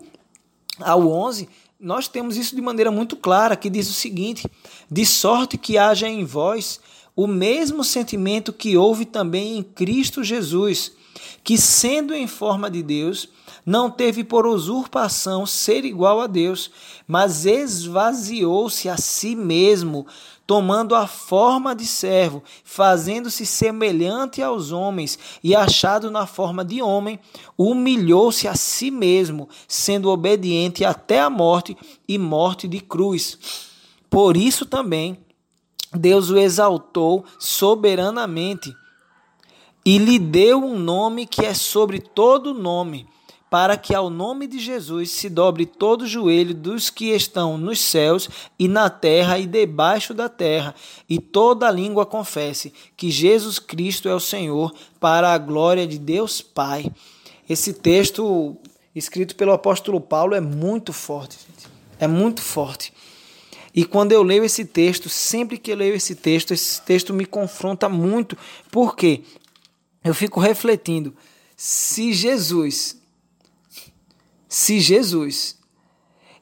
ao 0.79 1.07
11, 1.07 1.47
nós 1.79 2.07
temos 2.07 2.37
isso 2.37 2.55
de 2.55 2.61
maneira 2.61 2.91
muito 2.91 3.15
clara, 3.15 3.55
que 3.55 3.69
diz 3.69 3.89
o 3.89 3.93
seguinte: 3.93 4.47
De 4.89 5.05
sorte 5.05 5.57
que 5.57 5.77
haja 5.77 6.07
em 6.07 6.23
vós 6.23 6.79
o 7.15 7.27
mesmo 7.27 7.83
sentimento 7.83 8.53
que 8.53 8.77
houve 8.77 9.05
também 9.05 9.57
em 9.57 9.63
Cristo 9.63 10.23
Jesus, 10.23 10.93
que, 11.43 11.57
sendo 11.57 12.13
em 12.13 12.27
forma 12.27 12.69
de 12.69 12.83
Deus, 12.83 13.29
não 13.65 13.89
teve 13.89 14.23
por 14.23 14.45
usurpação 14.45 15.45
ser 15.45 15.85
igual 15.85 16.19
a 16.19 16.27
Deus, 16.27 16.71
mas 17.07 17.45
esvaziou-se 17.45 18.89
a 18.89 18.97
si 18.97 19.35
mesmo, 19.35 20.05
tomando 20.47 20.95
a 20.95 21.07
forma 21.07 21.75
de 21.75 21.85
servo, 21.85 22.43
fazendo-se 22.63 23.45
semelhante 23.45 24.41
aos 24.41 24.71
homens, 24.71 25.17
e 25.43 25.55
achado 25.55 26.09
na 26.09 26.25
forma 26.25 26.65
de 26.65 26.81
homem, 26.81 27.19
humilhou-se 27.57 28.47
a 28.47 28.55
si 28.55 28.91
mesmo, 28.91 29.47
sendo 29.67 30.09
obediente 30.09 30.83
até 30.83 31.21
a 31.21 31.29
morte 31.29 31.77
e 32.07 32.17
morte 32.17 32.67
de 32.67 32.79
cruz. 32.79 33.69
Por 34.09 34.35
isso 34.35 34.65
também 34.65 35.17
Deus 35.93 36.29
o 36.29 36.37
exaltou 36.37 37.25
soberanamente 37.37 38.75
e 39.85 39.97
lhe 39.97 40.19
deu 40.19 40.63
um 40.63 40.77
nome 40.77 41.25
que 41.25 41.45
é 41.45 41.53
sobre 41.53 41.99
todo 41.99 42.53
nome 42.53 43.07
para 43.51 43.75
que 43.75 43.93
ao 43.93 44.09
nome 44.09 44.47
de 44.47 44.59
Jesus 44.59 45.11
se 45.11 45.29
dobre 45.29 45.65
todo 45.65 46.03
o 46.03 46.07
joelho 46.07 46.53
dos 46.53 46.89
que 46.89 47.09
estão 47.09 47.57
nos 47.57 47.81
céus 47.81 48.29
e 48.57 48.65
na 48.65 48.89
terra 48.89 49.37
e 49.37 49.45
debaixo 49.45 50.13
da 50.13 50.29
terra, 50.29 50.73
e 51.09 51.19
toda 51.19 51.69
língua 51.69 52.05
confesse 52.05 52.71
que 52.95 53.11
Jesus 53.11 53.59
Cristo 53.59 54.07
é 54.07 54.15
o 54.15 54.21
Senhor, 54.21 54.73
para 55.01 55.33
a 55.33 55.37
glória 55.37 55.85
de 55.85 55.99
Deus 55.99 56.41
Pai. 56.41 56.89
Esse 57.49 57.73
texto 57.73 58.55
escrito 58.95 59.35
pelo 59.35 59.51
apóstolo 59.51 59.99
Paulo 59.99 60.33
é 60.33 60.39
muito 60.39 60.93
forte, 60.93 61.37
gente. 61.45 61.67
É 61.99 62.07
muito 62.07 62.41
forte. 62.41 62.93
E 63.75 63.83
quando 63.83 64.13
eu 64.13 64.23
leio 64.23 64.45
esse 64.45 64.63
texto, 64.63 65.09
sempre 65.09 65.57
que 65.57 65.73
eu 65.73 65.75
leio 65.75 65.95
esse 65.95 66.15
texto, 66.15 66.53
esse 66.53 66.81
texto 66.81 67.13
me 67.13 67.25
confronta 67.25 67.89
muito. 67.89 68.37
Por 68.71 68.95
quê? 68.95 69.23
Eu 70.03 70.13
fico 70.13 70.39
refletindo. 70.39 71.15
Se 71.55 72.13
Jesus 72.13 73.01
se 74.51 74.81
Jesus, 74.81 75.57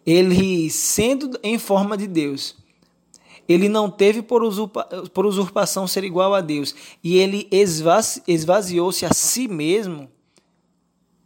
ele 0.03 0.68
sendo 0.72 1.39
em 1.43 1.60
forma 1.60 1.95
de 1.95 2.07
Deus, 2.07 2.55
ele 3.47 3.70
não 3.70 3.88
teve 3.88 4.24
por, 4.24 4.41
usurpa, 4.41 4.84
por 5.14 5.28
usurpação 5.28 5.86
ser 5.86 6.03
igual 6.03 6.34
a 6.34 6.41
Deus, 6.41 6.74
e 7.03 7.18
ele 7.18 7.47
esvazi, 7.51 8.24
esvaziou-se 8.28 9.05
a 9.05 9.14
si 9.14 9.47
mesmo, 9.47 10.10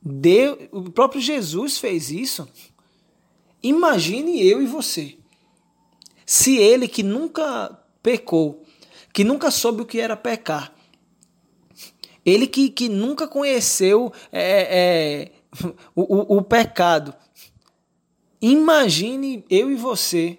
Deus, 0.02 0.58
o 0.74 0.92
próprio 0.92 1.22
Jesus 1.22 1.78
fez 1.78 2.12
isso. 2.12 2.46
Imagine 3.64 4.46
eu 4.46 4.62
e 4.62 4.66
você. 4.66 5.18
Se 6.26 6.58
ele 6.58 6.90
que 6.90 7.02
nunca 7.02 7.82
pecou, 8.02 8.62
que 9.14 9.24
nunca 9.24 9.50
soube 9.50 9.84
o 9.84 9.86
que 9.86 10.02
era 10.02 10.18
pecar, 10.18 10.73
ele 12.26 12.48
que, 12.48 12.70
que 12.70 12.90
nunca 12.90 13.28
conheceu 13.28 14.12
é, 14.32 15.32
é, 15.60 15.66
o, 15.96 16.36
o, 16.36 16.38
o 16.38 16.42
pecado. 16.42 17.14
Imagine 18.42 19.46
eu 19.50 19.72
e 19.72 19.76
você 19.76 20.38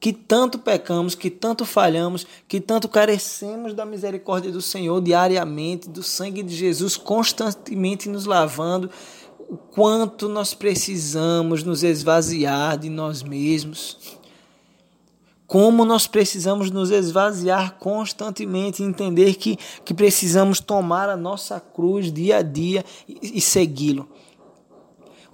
que 0.00 0.12
tanto 0.12 0.58
pecamos, 0.58 1.14
que 1.14 1.28
tanto 1.30 1.64
falhamos, 1.64 2.26
que 2.46 2.60
tanto 2.60 2.88
carecemos 2.88 3.74
da 3.74 3.84
misericórdia 3.84 4.50
do 4.50 4.62
Senhor 4.62 5.00
diariamente, 5.00 5.88
do 5.88 6.02
sangue 6.02 6.42
de 6.42 6.54
Jesus 6.54 6.96
constantemente 6.96 8.08
nos 8.08 8.24
lavando, 8.24 8.90
o 9.48 9.56
quanto 9.56 10.28
nós 10.28 10.54
precisamos 10.54 11.64
nos 11.64 11.82
esvaziar 11.82 12.78
de 12.78 12.88
nós 12.88 13.22
mesmos. 13.22 14.17
Como 15.48 15.86
nós 15.86 16.06
precisamos 16.06 16.70
nos 16.70 16.90
esvaziar 16.90 17.78
constantemente, 17.78 18.82
entender 18.82 19.34
que, 19.36 19.58
que 19.82 19.94
precisamos 19.94 20.60
tomar 20.60 21.08
a 21.08 21.16
nossa 21.16 21.58
cruz 21.58 22.12
dia 22.12 22.36
a 22.36 22.42
dia 22.42 22.84
e, 23.08 23.38
e 23.38 23.40
segui-lo. 23.40 24.06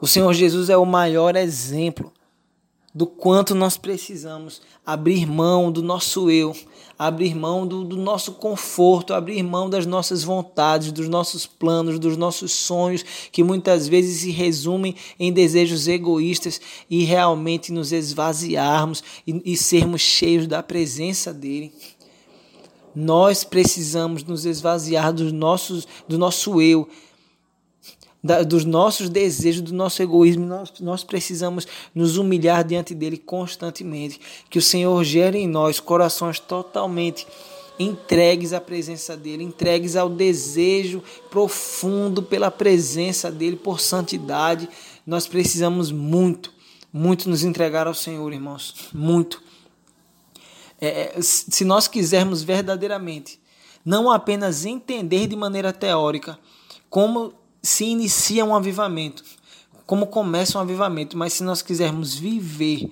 O 0.00 0.06
Senhor 0.06 0.32
Jesus 0.32 0.70
é 0.70 0.76
o 0.76 0.86
maior 0.86 1.34
exemplo 1.34 2.12
do 2.94 3.06
quanto 3.06 3.56
nós 3.56 3.76
precisamos 3.76 4.62
abrir 4.86 5.26
mão 5.26 5.72
do 5.72 5.82
nosso 5.82 6.30
eu, 6.30 6.54
abrir 6.96 7.34
mão 7.34 7.66
do, 7.66 7.82
do, 7.82 7.96
nosso 7.96 8.34
conforto, 8.34 9.12
abrir 9.12 9.42
mão 9.42 9.68
das 9.68 9.84
nossas 9.84 10.22
vontades, 10.22 10.92
dos 10.92 11.08
nossos 11.08 11.44
planos, 11.44 11.98
dos 11.98 12.16
nossos 12.16 12.52
sonhos, 12.52 13.04
que 13.32 13.42
muitas 13.42 13.88
vezes 13.88 14.20
se 14.20 14.30
resumem 14.30 14.94
em 15.18 15.32
desejos 15.32 15.88
egoístas 15.88 16.60
e 16.88 17.02
realmente 17.02 17.72
nos 17.72 17.90
esvaziarmos 17.90 19.02
e, 19.26 19.42
e 19.44 19.56
sermos 19.56 20.00
cheios 20.00 20.46
da 20.46 20.62
presença 20.62 21.34
dele. 21.34 21.72
Nós 22.94 23.42
precisamos 23.42 24.22
nos 24.22 24.46
esvaziar 24.46 25.12
dos 25.12 25.32
nossos, 25.32 25.88
do 26.06 26.16
nosso 26.16 26.62
eu 26.62 26.88
da, 28.24 28.42
dos 28.42 28.64
nossos 28.64 29.10
desejos, 29.10 29.60
do 29.60 29.74
nosso 29.74 30.02
egoísmo, 30.02 30.46
nós, 30.46 30.72
nós 30.80 31.04
precisamos 31.04 31.66
nos 31.94 32.16
humilhar 32.16 32.64
diante 32.64 32.94
dele 32.94 33.18
constantemente. 33.18 34.18
Que 34.48 34.58
o 34.58 34.62
Senhor 34.62 35.04
gere 35.04 35.38
em 35.38 35.46
nós 35.46 35.78
corações 35.78 36.40
totalmente 36.40 37.26
entregues 37.78 38.54
à 38.54 38.60
presença 38.62 39.14
dele, 39.14 39.44
entregues 39.44 39.94
ao 39.94 40.08
desejo 40.08 41.02
profundo 41.28 42.22
pela 42.22 42.50
presença 42.50 43.30
dele, 43.30 43.56
por 43.56 43.78
santidade. 43.78 44.70
Nós 45.06 45.26
precisamos 45.26 45.92
muito, 45.92 46.50
muito 46.90 47.28
nos 47.28 47.44
entregar 47.44 47.86
ao 47.86 47.94
Senhor, 47.94 48.32
irmãos, 48.32 48.74
muito. 48.94 49.42
É, 50.80 51.14
se 51.20 51.64
nós 51.64 51.86
quisermos 51.86 52.42
verdadeiramente 52.42 53.38
não 53.84 54.10
apenas 54.10 54.64
entender 54.64 55.26
de 55.26 55.36
maneira 55.36 55.72
teórica 55.72 56.38
como 56.88 57.34
se 57.64 57.86
inicia 57.86 58.44
um 58.44 58.54
avivamento. 58.54 59.24
como 59.86 60.06
começa 60.06 60.56
um 60.56 60.60
avivamento, 60.62 61.16
mas 61.16 61.34
se 61.34 61.42
nós 61.42 61.60
quisermos 61.60 62.14
viver 62.14 62.90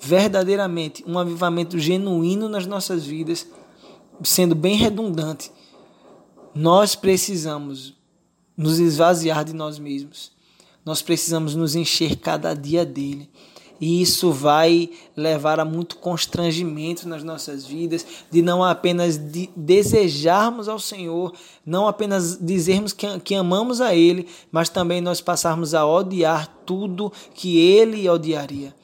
verdadeiramente 0.00 1.04
um 1.06 1.16
avivamento 1.18 1.78
genuíno 1.78 2.48
nas 2.48 2.66
nossas 2.66 3.04
vidas, 3.04 3.46
sendo 4.24 4.56
bem 4.56 4.76
redundante, 4.76 5.52
nós 6.52 6.96
precisamos 6.96 7.94
nos 8.56 8.80
esvaziar 8.80 9.44
de 9.44 9.52
nós 9.52 9.78
mesmos. 9.78 10.32
Nós 10.84 11.00
precisamos 11.00 11.54
nos 11.54 11.76
encher 11.76 12.16
cada 12.16 12.54
dia 12.54 12.84
dele. 12.84 13.30
E 13.80 14.02
isso 14.02 14.30
vai 14.30 14.90
levar 15.16 15.58
a 15.58 15.64
muito 15.64 15.96
constrangimento 15.96 17.08
nas 17.08 17.24
nossas 17.24 17.64
vidas, 17.64 18.04
de 18.30 18.42
não 18.42 18.62
apenas 18.62 19.16
de 19.16 19.48
desejarmos 19.56 20.68
ao 20.68 20.78
Senhor, 20.78 21.32
não 21.64 21.88
apenas 21.88 22.36
dizermos 22.38 22.92
que, 22.92 23.06
que 23.20 23.34
amamos 23.34 23.80
a 23.80 23.94
Ele, 23.94 24.28
mas 24.52 24.68
também 24.68 25.00
nós 25.00 25.22
passarmos 25.22 25.72
a 25.72 25.86
odiar 25.86 26.46
tudo 26.66 27.10
que 27.32 27.56
Ele 27.58 28.06
odiaria. 28.06 28.74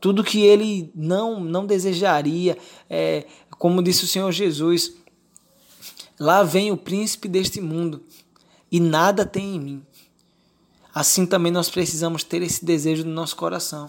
Tudo 0.00 0.22
que 0.22 0.40
Ele 0.42 0.92
não, 0.94 1.40
não 1.40 1.66
desejaria. 1.66 2.56
É, 2.88 3.26
como 3.58 3.82
disse 3.82 4.04
o 4.04 4.08
Senhor 4.08 4.30
Jesus, 4.30 4.92
lá 6.20 6.44
vem 6.44 6.70
o 6.70 6.76
príncipe 6.76 7.26
deste 7.26 7.60
mundo 7.60 8.00
e 8.70 8.78
nada 8.78 9.26
tem 9.26 9.56
em 9.56 9.60
mim. 9.60 9.82
Assim 10.94 11.26
também 11.26 11.50
nós 11.50 11.68
precisamos 11.68 12.22
ter 12.22 12.42
esse 12.42 12.64
desejo 12.64 13.04
no 13.04 13.12
nosso 13.12 13.34
coração 13.34 13.88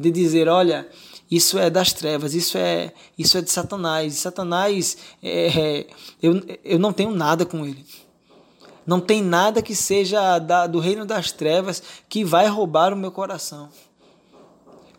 de 0.00 0.10
dizer, 0.10 0.48
olha, 0.48 0.88
isso 1.30 1.58
é 1.58 1.70
das 1.70 1.92
trevas, 1.92 2.34
isso 2.34 2.58
é 2.58 2.92
isso 3.16 3.38
é 3.38 3.42
de 3.42 3.50
Satanás. 3.50 4.14
Satanás, 4.14 4.96
é, 5.22 5.46
é, 5.46 5.86
eu, 6.20 6.42
eu 6.64 6.78
não 6.78 6.92
tenho 6.92 7.12
nada 7.12 7.46
com 7.46 7.64
ele. 7.64 7.84
Não 8.86 8.98
tem 8.98 9.22
nada 9.22 9.62
que 9.62 9.74
seja 9.74 10.38
da, 10.38 10.66
do 10.66 10.80
reino 10.80 11.06
das 11.06 11.30
trevas 11.30 11.82
que 12.08 12.24
vai 12.24 12.48
roubar 12.48 12.92
o 12.92 12.96
meu 12.96 13.12
coração. 13.12 13.68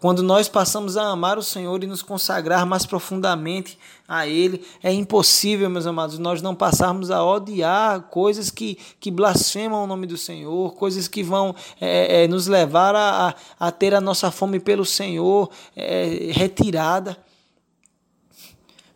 Quando 0.01 0.23
nós 0.23 0.49
passamos 0.49 0.97
a 0.97 1.03
amar 1.03 1.37
o 1.37 1.43
Senhor 1.43 1.83
e 1.83 1.85
nos 1.85 2.01
consagrar 2.01 2.65
mais 2.65 2.87
profundamente 2.87 3.77
a 4.07 4.25
Ele, 4.25 4.65
é 4.81 4.91
impossível, 4.91 5.69
meus 5.69 5.85
amados, 5.85 6.17
nós 6.17 6.41
não 6.41 6.55
passarmos 6.55 7.11
a 7.11 7.23
odiar 7.23 8.01
coisas 8.09 8.49
que, 8.49 8.79
que 8.99 9.11
blasfemam 9.11 9.83
o 9.83 9.85
nome 9.85 10.07
do 10.07 10.17
Senhor, 10.17 10.73
coisas 10.73 11.07
que 11.07 11.21
vão 11.21 11.55
é, 11.79 12.23
é, 12.23 12.27
nos 12.27 12.47
levar 12.47 12.95
a, 12.95 13.35
a 13.59 13.71
ter 13.71 13.93
a 13.93 14.01
nossa 14.01 14.31
fome 14.31 14.59
pelo 14.59 14.83
Senhor 14.83 15.51
é, 15.75 16.31
retirada. 16.31 17.15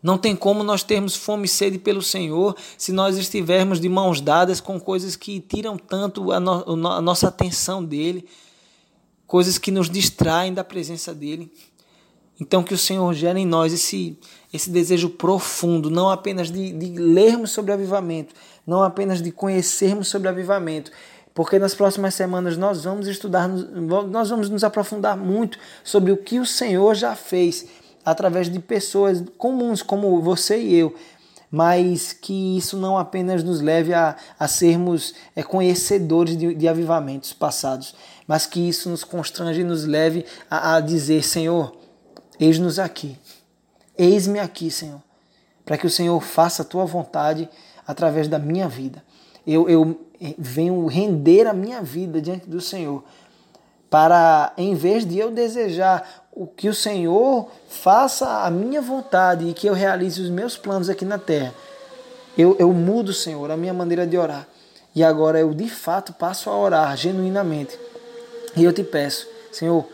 Não 0.02 0.18
tem 0.18 0.34
como 0.34 0.64
nós 0.64 0.82
termos 0.82 1.14
fome 1.14 1.44
e 1.44 1.48
sede 1.48 1.78
pelo 1.78 2.02
Senhor 2.02 2.56
se 2.76 2.90
nós 2.90 3.16
estivermos 3.16 3.78
de 3.78 3.88
mãos 3.88 4.20
dadas 4.20 4.60
com 4.60 4.80
coisas 4.80 5.14
que 5.14 5.38
tiram 5.38 5.78
tanto 5.78 6.32
a, 6.32 6.40
no, 6.40 6.88
a 6.88 7.00
nossa 7.00 7.28
atenção 7.28 7.84
dele 7.84 8.26
coisas 9.26 9.58
que 9.58 9.70
nos 9.70 9.90
distraem 9.90 10.54
da 10.54 10.64
presença 10.64 11.14
dele. 11.14 11.52
Então, 12.40 12.62
que 12.62 12.74
o 12.74 12.78
Senhor 12.78 13.12
gere 13.14 13.40
em 13.40 13.46
nós 13.46 13.72
esse, 13.72 14.18
esse 14.52 14.68
desejo 14.68 15.08
profundo, 15.08 15.90
não 15.90 16.10
apenas 16.10 16.50
de, 16.50 16.72
de 16.72 16.98
lermos 17.00 17.50
sobre 17.50 17.72
avivamento, 17.72 18.34
não 18.66 18.82
apenas 18.82 19.22
de 19.22 19.32
conhecermos 19.32 20.08
sobre 20.08 20.28
avivamento, 20.28 20.90
porque 21.32 21.58
nas 21.58 21.74
próximas 21.74 22.14
semanas 22.14 22.56
nós 22.56 22.84
vamos 22.84 23.06
estudar, 23.06 23.48
nós 23.48 24.28
vamos 24.28 24.50
nos 24.50 24.64
aprofundar 24.64 25.16
muito 25.16 25.58
sobre 25.82 26.12
o 26.12 26.16
que 26.16 26.38
o 26.38 26.46
Senhor 26.46 26.94
já 26.94 27.14
fez 27.14 27.66
através 28.04 28.50
de 28.50 28.58
pessoas 28.58 29.22
comuns 29.36 29.82
como 29.82 30.20
você 30.20 30.58
e 30.58 30.74
eu, 30.74 30.94
mas 31.50 32.12
que 32.12 32.56
isso 32.56 32.76
não 32.76 32.98
apenas 32.98 33.42
nos 33.42 33.60
leve 33.60 33.92
a, 33.92 34.16
a 34.38 34.46
sermos 34.46 35.14
é, 35.34 35.42
conhecedores 35.42 36.36
de, 36.36 36.54
de 36.54 36.68
avivamentos 36.68 37.32
passados, 37.32 37.94
mas 38.26 38.46
que 38.46 38.68
isso 38.68 38.88
nos 38.88 39.04
constrange 39.04 39.60
e 39.60 39.64
nos 39.64 39.84
leve 39.84 40.24
a, 40.50 40.76
a 40.76 40.80
dizer: 40.80 41.22
Senhor, 41.22 41.76
eis-nos 42.38 42.78
aqui, 42.78 43.16
eis-me 43.96 44.38
aqui, 44.38 44.70
Senhor, 44.70 45.00
para 45.64 45.78
que 45.78 45.86
o 45.86 45.90
Senhor 45.90 46.20
faça 46.20 46.62
a 46.62 46.64
tua 46.64 46.84
vontade 46.84 47.48
através 47.86 48.28
da 48.28 48.38
minha 48.38 48.68
vida. 48.68 49.02
Eu, 49.46 49.68
eu 49.68 50.00
venho 50.38 50.86
render 50.86 51.46
a 51.46 51.52
minha 51.52 51.80
vida 51.82 52.20
diante 52.20 52.48
do 52.48 52.60
Senhor, 52.60 53.04
para 53.88 54.52
em 54.56 54.74
vez 54.74 55.06
de 55.06 55.18
eu 55.18 55.30
desejar 55.30 56.26
o 56.32 56.46
que 56.46 56.68
o 56.68 56.74
Senhor 56.74 57.48
faça 57.68 58.44
a 58.44 58.50
minha 58.50 58.82
vontade 58.82 59.46
e 59.46 59.54
que 59.54 59.66
eu 59.66 59.72
realize 59.72 60.20
os 60.20 60.28
meus 60.28 60.56
planos 60.56 60.90
aqui 60.90 61.04
na 61.04 61.18
terra, 61.18 61.54
eu, 62.36 62.56
eu 62.58 62.72
mudo, 62.72 63.12
Senhor, 63.12 63.50
a 63.50 63.56
minha 63.56 63.72
maneira 63.72 64.06
de 64.06 64.18
orar. 64.18 64.46
E 64.94 65.02
agora 65.02 65.38
eu 65.38 65.54
de 65.54 65.68
fato 65.68 66.12
passo 66.12 66.50
a 66.50 66.58
orar 66.58 66.96
genuinamente 66.96 67.78
e 68.56 68.64
eu 68.64 68.72
te 68.72 68.82
peço, 68.82 69.26
Senhor, 69.52 69.86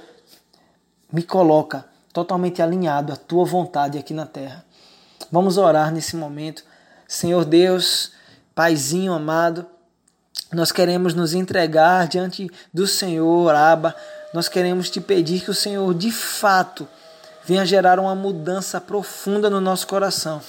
me 1.13 1.23
coloca 1.23 1.85
totalmente 2.13 2.63
alinhado 2.63 3.13
à 3.13 3.17
tua 3.17 3.45
vontade 3.45 3.99
aqui 3.99 4.15
na 4.15 4.25
terra. 4.25 4.65
Vamos 5.31 5.59
orar 5.59 5.93
nesse 5.93 6.15
momento. 6.15 6.65
Senhor 7.09 7.45
Deus, 7.45 8.13
Paizinho 8.55 9.13
amado, 9.13 9.67
nós 10.53 10.71
queremos 10.71 11.15
nos 11.15 11.35
entregar 11.35 12.07
diante 12.07 12.51
do 12.73 12.87
Senhor, 12.87 13.55
Aba. 13.55 13.95
Nós 14.33 14.49
queremos 14.49 14.91
te 14.91 15.01
pedir 15.01 15.43
que 15.43 15.51
o 15.51 15.55
Senhor, 15.55 15.93
de 15.95 16.11
fato, 16.11 16.87
venha 17.45 17.67
gerar 17.67 17.99
uma 17.99 18.15
mudança 18.15 18.81
profunda 18.81 19.51
no 19.51 19.61
nosso 19.61 19.87
coração. 19.87 20.41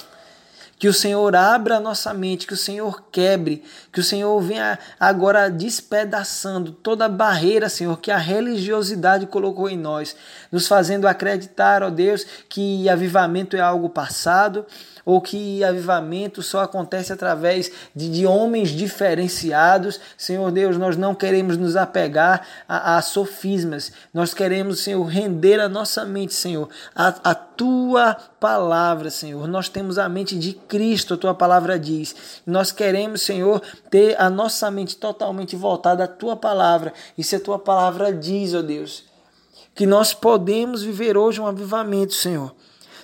Que 0.78 0.88
o 0.88 0.92
Senhor 0.92 1.34
abra 1.36 1.76
a 1.76 1.80
nossa 1.80 2.12
mente, 2.12 2.46
que 2.46 2.54
o 2.54 2.56
Senhor 2.56 3.04
quebre, 3.10 3.62
que 3.92 4.00
o 4.00 4.04
Senhor 4.04 4.40
venha 4.40 4.78
agora 4.98 5.48
despedaçando 5.48 6.72
toda 6.72 7.04
a 7.04 7.08
barreira, 7.08 7.68
Senhor, 7.68 7.98
que 7.98 8.10
a 8.10 8.18
religiosidade 8.18 9.26
colocou 9.26 9.68
em 9.68 9.76
nós, 9.76 10.16
nos 10.50 10.66
fazendo 10.66 11.06
acreditar, 11.06 11.82
ó 11.82 11.90
Deus, 11.90 12.26
que 12.48 12.88
avivamento 12.88 13.56
é 13.56 13.60
algo 13.60 13.88
passado, 13.88 14.66
ou 15.04 15.20
que 15.20 15.62
avivamento 15.62 16.42
só 16.42 16.60
acontece 16.60 17.12
através 17.12 17.70
de, 17.94 18.10
de 18.10 18.26
homens 18.26 18.70
diferenciados. 18.70 20.00
Senhor 20.16 20.50
Deus, 20.50 20.78
nós 20.78 20.96
não 20.96 21.14
queremos 21.14 21.56
nos 21.56 21.76
apegar 21.76 22.46
a, 22.66 22.96
a 22.96 23.02
sofismas, 23.02 23.92
nós 24.12 24.32
queremos, 24.32 24.80
Senhor, 24.80 25.04
render 25.04 25.60
a 25.60 25.68
nossa 25.68 26.04
mente, 26.04 26.34
Senhor, 26.34 26.68
a, 26.94 27.08
a 27.22 27.34
tua 27.34 28.14
palavra, 28.40 29.10
Senhor. 29.10 29.46
Nós 29.46 29.68
temos 29.68 29.98
a 29.98 30.08
mente 30.08 30.38
de 30.38 30.52
Cristo, 30.68 31.14
a 31.14 31.16
tua 31.16 31.34
palavra 31.34 31.78
diz. 31.78 32.14
Nós 32.46 32.72
queremos, 32.72 33.22
Senhor, 33.22 33.62
ter 33.90 34.20
a 34.20 34.28
nossa 34.28 34.70
mente 34.70 34.96
totalmente 34.96 35.56
voltada 35.56 36.04
à 36.04 36.08
tua 36.08 36.36
palavra. 36.36 36.92
E 37.16 37.22
se 37.24 37.36
a 37.36 37.40
tua 37.40 37.58
palavra 37.58 38.12
diz, 38.12 38.54
ó 38.54 38.62
Deus, 38.62 39.04
que 39.74 39.86
nós 39.86 40.12
podemos 40.12 40.82
viver 40.82 41.16
hoje 41.16 41.40
um 41.40 41.46
avivamento, 41.46 42.14
Senhor 42.14 42.54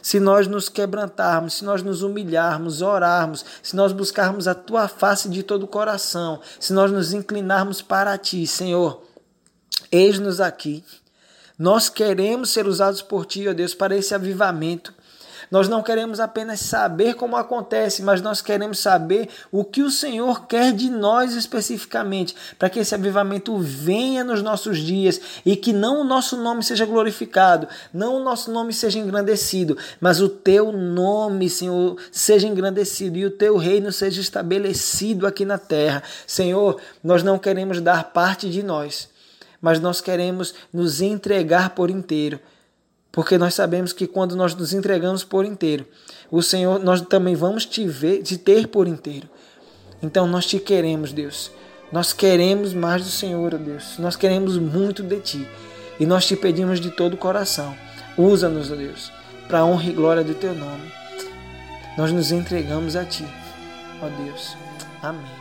se 0.03 0.19
nós 0.19 0.47
nos 0.47 0.69
quebrantarmos, 0.69 1.55
se 1.55 1.65
nós 1.65 1.83
nos 1.83 2.03
humilharmos, 2.03 2.83
orarmos, 2.83 3.45
se 3.63 3.77
nós 3.77 3.93
buscarmos 3.93 4.49
a 4.49 4.55
tua 4.55 4.89
face 4.89 5.29
de 5.29 5.43
todo 5.43 5.65
o 5.65 5.69
coração, 5.69 6.41
se 6.59 6.73
nós 6.73 6.91
nos 6.91 7.13
inclinarmos 7.13 7.83
para 7.83 8.17
ti, 8.17 8.47
Senhor, 8.47 9.03
eis-nos 9.91 10.41
aqui. 10.41 10.85
Nós 11.59 11.89
queremos 11.89 12.51
ser 12.51 12.67
usados 12.67 13.03
por 13.03 13.27
ti, 13.27 13.47
ó 13.47 13.53
Deus, 13.53 13.75
para 13.75 13.95
esse 13.95 14.15
avivamento. 14.15 14.95
Nós 15.51 15.69
não 15.69 15.83
queremos 15.83 16.21
apenas 16.21 16.61
saber 16.61 17.15
como 17.15 17.37
acontece, 17.37 18.03
mas 18.03 18.23
nós 18.23 18.41
queremos 18.41 18.79
saber 18.79 19.29
o 19.51 19.65
que 19.65 19.83
o 19.83 19.91
Senhor 19.91 20.47
quer 20.47 20.73
de 20.73 20.89
nós 20.89 21.35
especificamente, 21.35 22.37
para 22.57 22.71
que 22.71 22.79
esse 22.79 22.95
avivamento 22.95 23.59
venha 23.59 24.23
nos 24.23 24.43
nossos 24.43 24.79
dias 24.79 25.21
e 25.45 25.57
que 25.57 25.73
não 25.73 26.03
o 26.03 26.05
nosso 26.05 26.37
nome 26.37 26.63
seja 26.63 26.87
glorificado, 26.87 27.67
não 27.93 28.17
o 28.17 28.23
nosso 28.23 28.53
nome 28.53 28.73
seja 28.73 29.01
engrandecido, 29.01 29.77
mas 30.01 30.21
o 30.21 30.29
teu 30.29 30.71
nome, 30.71 31.51
Senhor, 31.51 31.97
seja 32.13 32.47
engrandecido 32.47 33.19
e 33.19 33.27
o 33.27 33.31
teu 33.31 33.57
reino 33.57 33.91
seja 33.91 34.21
estabelecido 34.21 35.27
aqui 35.27 35.45
na 35.45 35.59
terra. 35.59 36.03
Senhor, 36.29 36.81
nós 37.03 37.25
não 37.25 37.39
queremos 37.39 37.81
dar 37.81 38.05
parte 38.13 38.49
de 38.49 38.63
nós, 38.63 39.09
mas 39.61 39.81
nós 39.81 40.01
queremos 40.01 40.55
nos 40.73 41.01
entregar 41.01 41.71
por 41.71 41.91
inteiro 41.91 42.39
porque 43.13 43.37
nós 43.37 43.55
sabemos 43.55 43.93
que 43.93 44.07
quando 44.07 44.37
nós 44.37 44.55
nos 44.55 44.73
entregamos 44.73 45.25
por 45.25 45.45
inteiro, 45.45 45.87
o 46.31 46.43
Senhor, 46.43 46.79
nós 46.79 47.01
também 47.03 47.35
vamos 47.35 47.67
te 47.67 47.87
ver, 47.87 48.23
te 48.23 48.39
ter 48.39 48.69
por 48.69 48.87
inteiro. 48.87 49.29
Então 50.03 50.27
nós 50.27 50.47
te 50.47 50.59
queremos, 50.59 51.13
Deus. 51.13 51.51
Nós 51.93 52.13
queremos 52.13 52.73
mais 52.73 53.03
do 53.03 53.11
Senhor, 53.11 53.59
Deus. 53.59 53.99
Nós 53.99 54.15
queremos 54.15 54.57
muito 54.57 55.03
de 55.03 55.19
ti. 55.21 55.49
E 55.99 56.07
nós 56.07 56.27
te 56.27 56.37
pedimos 56.37 56.81
de 56.81 56.91
todo 56.91 57.15
o 57.15 57.19
coração. 57.19 57.77
Usa-nos, 58.17 58.69
Deus, 58.69 59.13
para 59.49 59.61
a 59.61 59.65
honra 59.65 59.85
e 59.85 59.93
glória 59.93 60.25
do 60.25 60.35
teu 60.35 60.55
nome. 60.55 60.93
Nós 61.99 62.13
nos 62.13 62.31
entregamos 62.31 62.97
a 62.97 63.05
ti, 63.05 63.27
ó 64.01 64.09
Deus. 64.25 64.57
Amém. 65.03 65.40